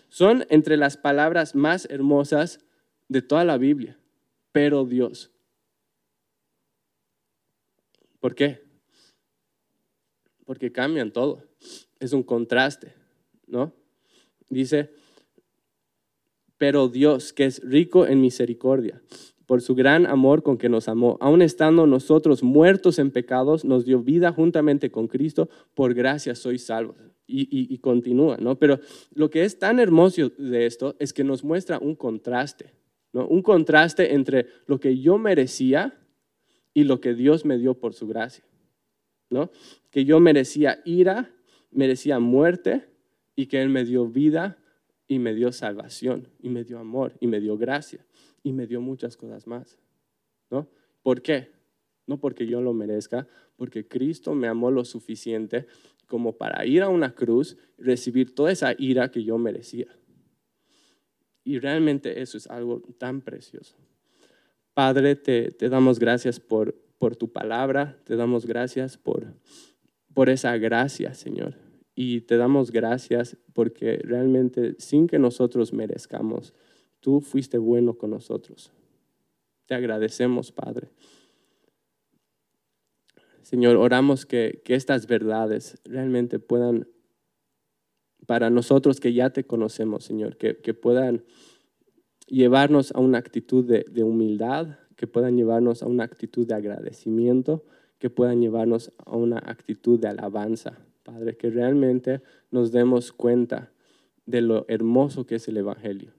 Son 0.09 0.45
entre 0.51 0.77
las 0.77 0.97
palabras 0.97 1.55
más 1.55 1.87
hermosas 1.89 2.59
de 3.07 3.23
toda 3.23 3.45
la 3.45 3.59
Biblia. 3.59 3.97
Pero 4.51 4.85
Dios. 4.87 5.31
¿Por 8.19 8.35
qué? 8.35 8.61
Porque 10.45 10.73
cambian 10.73 11.13
todo. 11.13 11.45
Es 12.01 12.13
un 12.13 12.25
contraste, 12.25 12.93
¿no? 13.47 13.73
Dice, 14.49 14.91
pero 16.57 16.89
Dios, 16.89 17.33
que 17.33 17.45
es 17.45 17.63
rico 17.63 18.05
en 18.05 18.21
misericordia 18.21 19.01
por 19.49 19.63
su 19.63 19.75
gran 19.75 20.05
amor 20.05 20.43
con 20.43 20.59
que 20.59 20.69
nos 20.69 20.89
amó. 20.89 21.17
Aun 21.23 21.41
estando 21.41 21.87
nosotros 21.87 22.43
muertos 22.43 22.99
en 22.99 23.11
pecados, 23.11 23.65
nos 23.65 23.87
dio 23.87 24.03
vida 24.03 24.31
juntamente 24.31 24.91
con 24.91 25.09
Cristo, 25.09 25.49
por 25.75 25.95
gracia 25.95 26.35
sois 26.35 26.67
salvos. 26.67 26.97
Y, 27.27 27.79
continúa, 27.79 28.37
¿no? 28.39 28.59
Pero 28.59 28.79
lo 29.15 29.31
que 29.31 29.45
es 29.45 29.59
tan 29.59 29.81
hermoso 29.81 30.31
de 30.37 30.67
esto 30.67 30.97
es 30.99 31.15
que 31.15 31.25
nos 31.25 31.45
muestra 31.45 31.79
un 31.79 31.95
contraste, 31.95 32.75
¿no? 33.15 33.27
Un 33.27 33.41
contraste 33.41 34.13
entre 34.15 34.47
lo 34.67 34.81
que 34.81 34.99
yo 34.99 35.17
merecía 35.17 35.99
y 36.75 36.85
lo 36.85 37.01
que 37.01 37.15
Dios 37.15 37.47
me 37.47 37.57
dio 37.57 37.73
por 37.73 37.95
su 37.95 38.07
gracia, 38.07 38.45
¿no? 39.31 39.51
Que 39.91 40.05
yo 40.05 40.21
merecía 40.21 40.81
ira, 40.85 41.31
merecía 41.71 42.19
muerte 42.19 42.87
y 43.35 43.47
que 43.47 43.63
Él 43.63 43.71
me 43.71 43.87
dio 43.87 44.07
vida 44.07 44.59
y 45.07 45.19
me 45.19 45.35
dio 45.35 45.53
salvación 45.53 46.29
y 46.39 46.51
me 46.51 46.65
dio 46.65 46.79
amor 46.79 47.15
y 47.21 47.29
me 47.29 47.41
dio 47.41 47.57
gracia 47.57 48.05
y 48.49 48.53
me 48.53 48.67
dio 48.67 48.81
muchas 48.81 49.17
cosas 49.17 49.47
más. 49.47 49.79
¿No? 50.51 50.69
¿Por 51.03 51.23
qué? 51.23 51.51
No 52.07 52.19
porque 52.19 52.47
yo 52.47 52.61
lo 52.61 52.73
merezca, 52.73 53.29
porque 53.57 53.87
Cristo 53.87 54.35
me 54.35 54.49
amó 54.49 54.71
lo 54.71 54.85
suficiente 54.85 55.67
como 56.07 56.37
para 56.37 56.65
ir 56.65 56.83
a 56.83 56.89
una 56.89 57.15
cruz 57.15 57.57
y 57.77 57.83
recibir 57.83 58.35
toda 58.35 58.51
esa 58.51 58.75
ira 58.79 59.11
que 59.11 59.23
yo 59.23 59.37
merecía. 59.37 59.89
Y 61.45 61.59
realmente 61.59 62.21
eso 62.23 62.39
es 62.39 62.47
algo 62.47 62.81
tan 62.99 63.21
precioso. 63.21 63.77
Padre, 64.73 65.17
te, 65.17 65.51
te 65.51 65.69
damos 65.69 65.99
gracias 65.99 66.41
por, 66.41 66.75
por 66.99 67.17
tu 67.17 67.31
palabra, 67.31 68.01
te 68.05 68.17
damos 68.17 68.47
gracias 68.47 68.97
por, 68.97 69.35
por 70.15 70.31
esa 70.31 70.57
gracia, 70.57 71.15
Señor. 71.15 71.57
Y 71.95 72.23
te 72.23 72.37
damos 72.37 72.71
gracias 72.71 73.37
porque 73.53 73.99
realmente 73.99 74.77
sin 74.79 75.09
que 75.09 75.19
nosotros 75.19 75.73
merezcamos, 75.73 76.55
Tú 77.01 77.21
fuiste 77.21 77.59
bueno 77.59 77.95
con 77.95 78.11
nosotros. 78.11 78.73
Te 79.67 79.75
agradecemos, 79.75 80.51
Padre. 80.51 80.89
Señor, 83.43 83.77
oramos 83.77 84.27
que, 84.27 84.63
estas 84.67 85.07
verdades 85.07 85.81
realmente 85.85 86.39
puedan, 86.39 86.87
para 88.27 88.51
nosotros 88.51 89.01
que 89.01 89.15
ya 89.15 89.31
te 89.31 89.45
conocemos, 89.45 90.05
Señor, 90.05 90.37
que, 90.37 90.75
puedan 90.75 91.25
llevarnos 92.27 92.93
a 92.95 93.01
una 93.01 93.17
actitud 93.17 93.65
de, 93.65 93.87
de, 93.91 94.03
humildad, 94.03 94.79
que 94.97 95.07
puedan 95.07 95.37
llevarnos 95.37 95.83
a 95.83 95.87
una 95.87 96.05
actitud 96.05 96.47
de 96.47 96.57
agradecimiento, 96.57 97.65
que 97.99 98.11
puedan 98.11 98.43
llevarnos 98.43 98.93
a 98.99 99.17
una 99.17 99.39
actitud 99.39 99.99
de 99.99 100.09
alabanza, 100.09 100.79
Padre, 101.03 101.39
que 101.39 101.49
realmente 101.49 102.21
nos 102.51 102.71
demos 102.71 103.13
cuenta 103.13 103.73
de 104.27 104.43
lo 104.43 104.67
hermoso 104.69 105.25
que 105.25 105.37
es 105.37 105.49
el 105.49 105.57
Evangelio. 105.57 106.18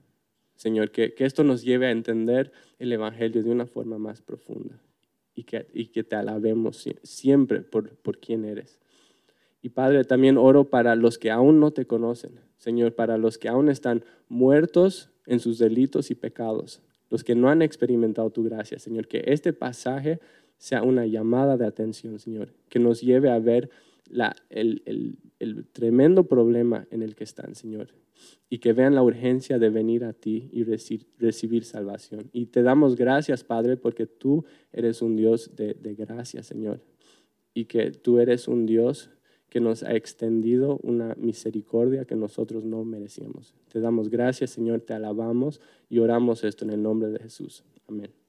Señor, 0.60 0.90
que, 0.90 1.14
esto 1.16 1.42
nos 1.42 1.62
lleve 1.62 1.86
a 1.86 1.90
entender 1.90 2.52
el 2.78 2.92
Evangelio 2.92 3.42
de 3.42 3.50
una 3.50 3.64
forma 3.64 3.96
más 3.96 4.20
profunda 4.20 4.78
y 5.34 5.44
que, 5.44 5.66
y 5.72 5.86
que 5.86 6.04
te 6.04 6.16
alabemos 6.16 6.86
siempre 7.02 7.62
por, 7.62 7.96
por 7.96 8.18
quién 8.18 8.44
eres. 8.44 8.78
Y 9.62 9.70
Padre, 9.70 10.04
también 10.04 10.36
oro 10.36 10.68
para 10.68 10.96
los 10.96 11.16
que 11.16 11.30
aún 11.30 11.60
no 11.60 11.70
te 11.70 11.86
conocen, 11.86 12.40
Señor, 12.58 12.94
para 12.94 13.16
los 13.16 13.38
que 13.38 13.48
aún 13.48 13.70
están 13.70 14.04
muertos 14.28 15.08
en 15.24 15.40
sus 15.40 15.58
delitos 15.58 16.10
y 16.10 16.14
pecados, 16.14 16.82
los 17.08 17.24
que 17.24 17.34
no 17.34 17.48
han 17.48 17.62
experimentado 17.62 18.28
tu 18.28 18.44
gracia, 18.44 18.78
Señor, 18.78 19.08
que 19.08 19.24
este 19.28 19.54
pasaje 19.54 20.20
sea 20.58 20.82
una 20.82 21.06
llamada 21.06 21.56
de 21.56 21.64
atención, 21.64 22.18
Señor, 22.18 22.52
que 22.68 22.78
nos 22.78 23.00
lleve 23.00 23.30
a 23.30 23.38
ver 23.38 23.70
la, 24.10 24.36
el, 24.50 24.82
el, 24.86 25.18
el 25.38 25.66
tremendo 25.66 26.24
problema 26.24 26.86
en 26.90 27.02
el 27.02 27.14
que 27.14 27.24
están, 27.24 27.54
Señor, 27.54 27.88
y 28.48 28.58
que 28.58 28.72
vean 28.72 28.94
la 28.94 29.02
urgencia 29.02 29.58
de 29.58 29.70
venir 29.70 30.04
a 30.04 30.12
ti 30.12 30.50
y 30.52 30.64
recibir 31.18 31.64
salvación. 31.64 32.28
Y 32.32 32.46
te 32.46 32.62
damos 32.62 32.96
gracias, 32.96 33.44
Padre, 33.44 33.76
porque 33.76 34.06
tú 34.06 34.44
eres 34.72 35.02
un 35.02 35.16
Dios 35.16 35.56
de, 35.56 35.74
de 35.74 35.94
gracia, 35.94 36.42
Señor, 36.42 36.80
y 37.54 37.64
que 37.64 37.90
tú 37.90 38.18
eres 38.18 38.48
un 38.48 38.66
Dios 38.66 39.10
que 39.48 39.60
nos 39.60 39.82
ha 39.82 39.94
extendido 39.94 40.78
una 40.82 41.14
misericordia 41.16 42.04
que 42.04 42.14
nosotros 42.14 42.64
no 42.64 42.84
merecíamos. 42.84 43.52
Te 43.68 43.80
damos 43.80 44.08
gracias, 44.08 44.50
Señor, 44.50 44.80
te 44.80 44.94
alabamos 44.94 45.60
y 45.88 45.98
oramos 45.98 46.44
esto 46.44 46.64
en 46.64 46.70
el 46.70 46.82
nombre 46.82 47.10
de 47.10 47.18
Jesús. 47.18 47.64
Amén. 47.88 48.19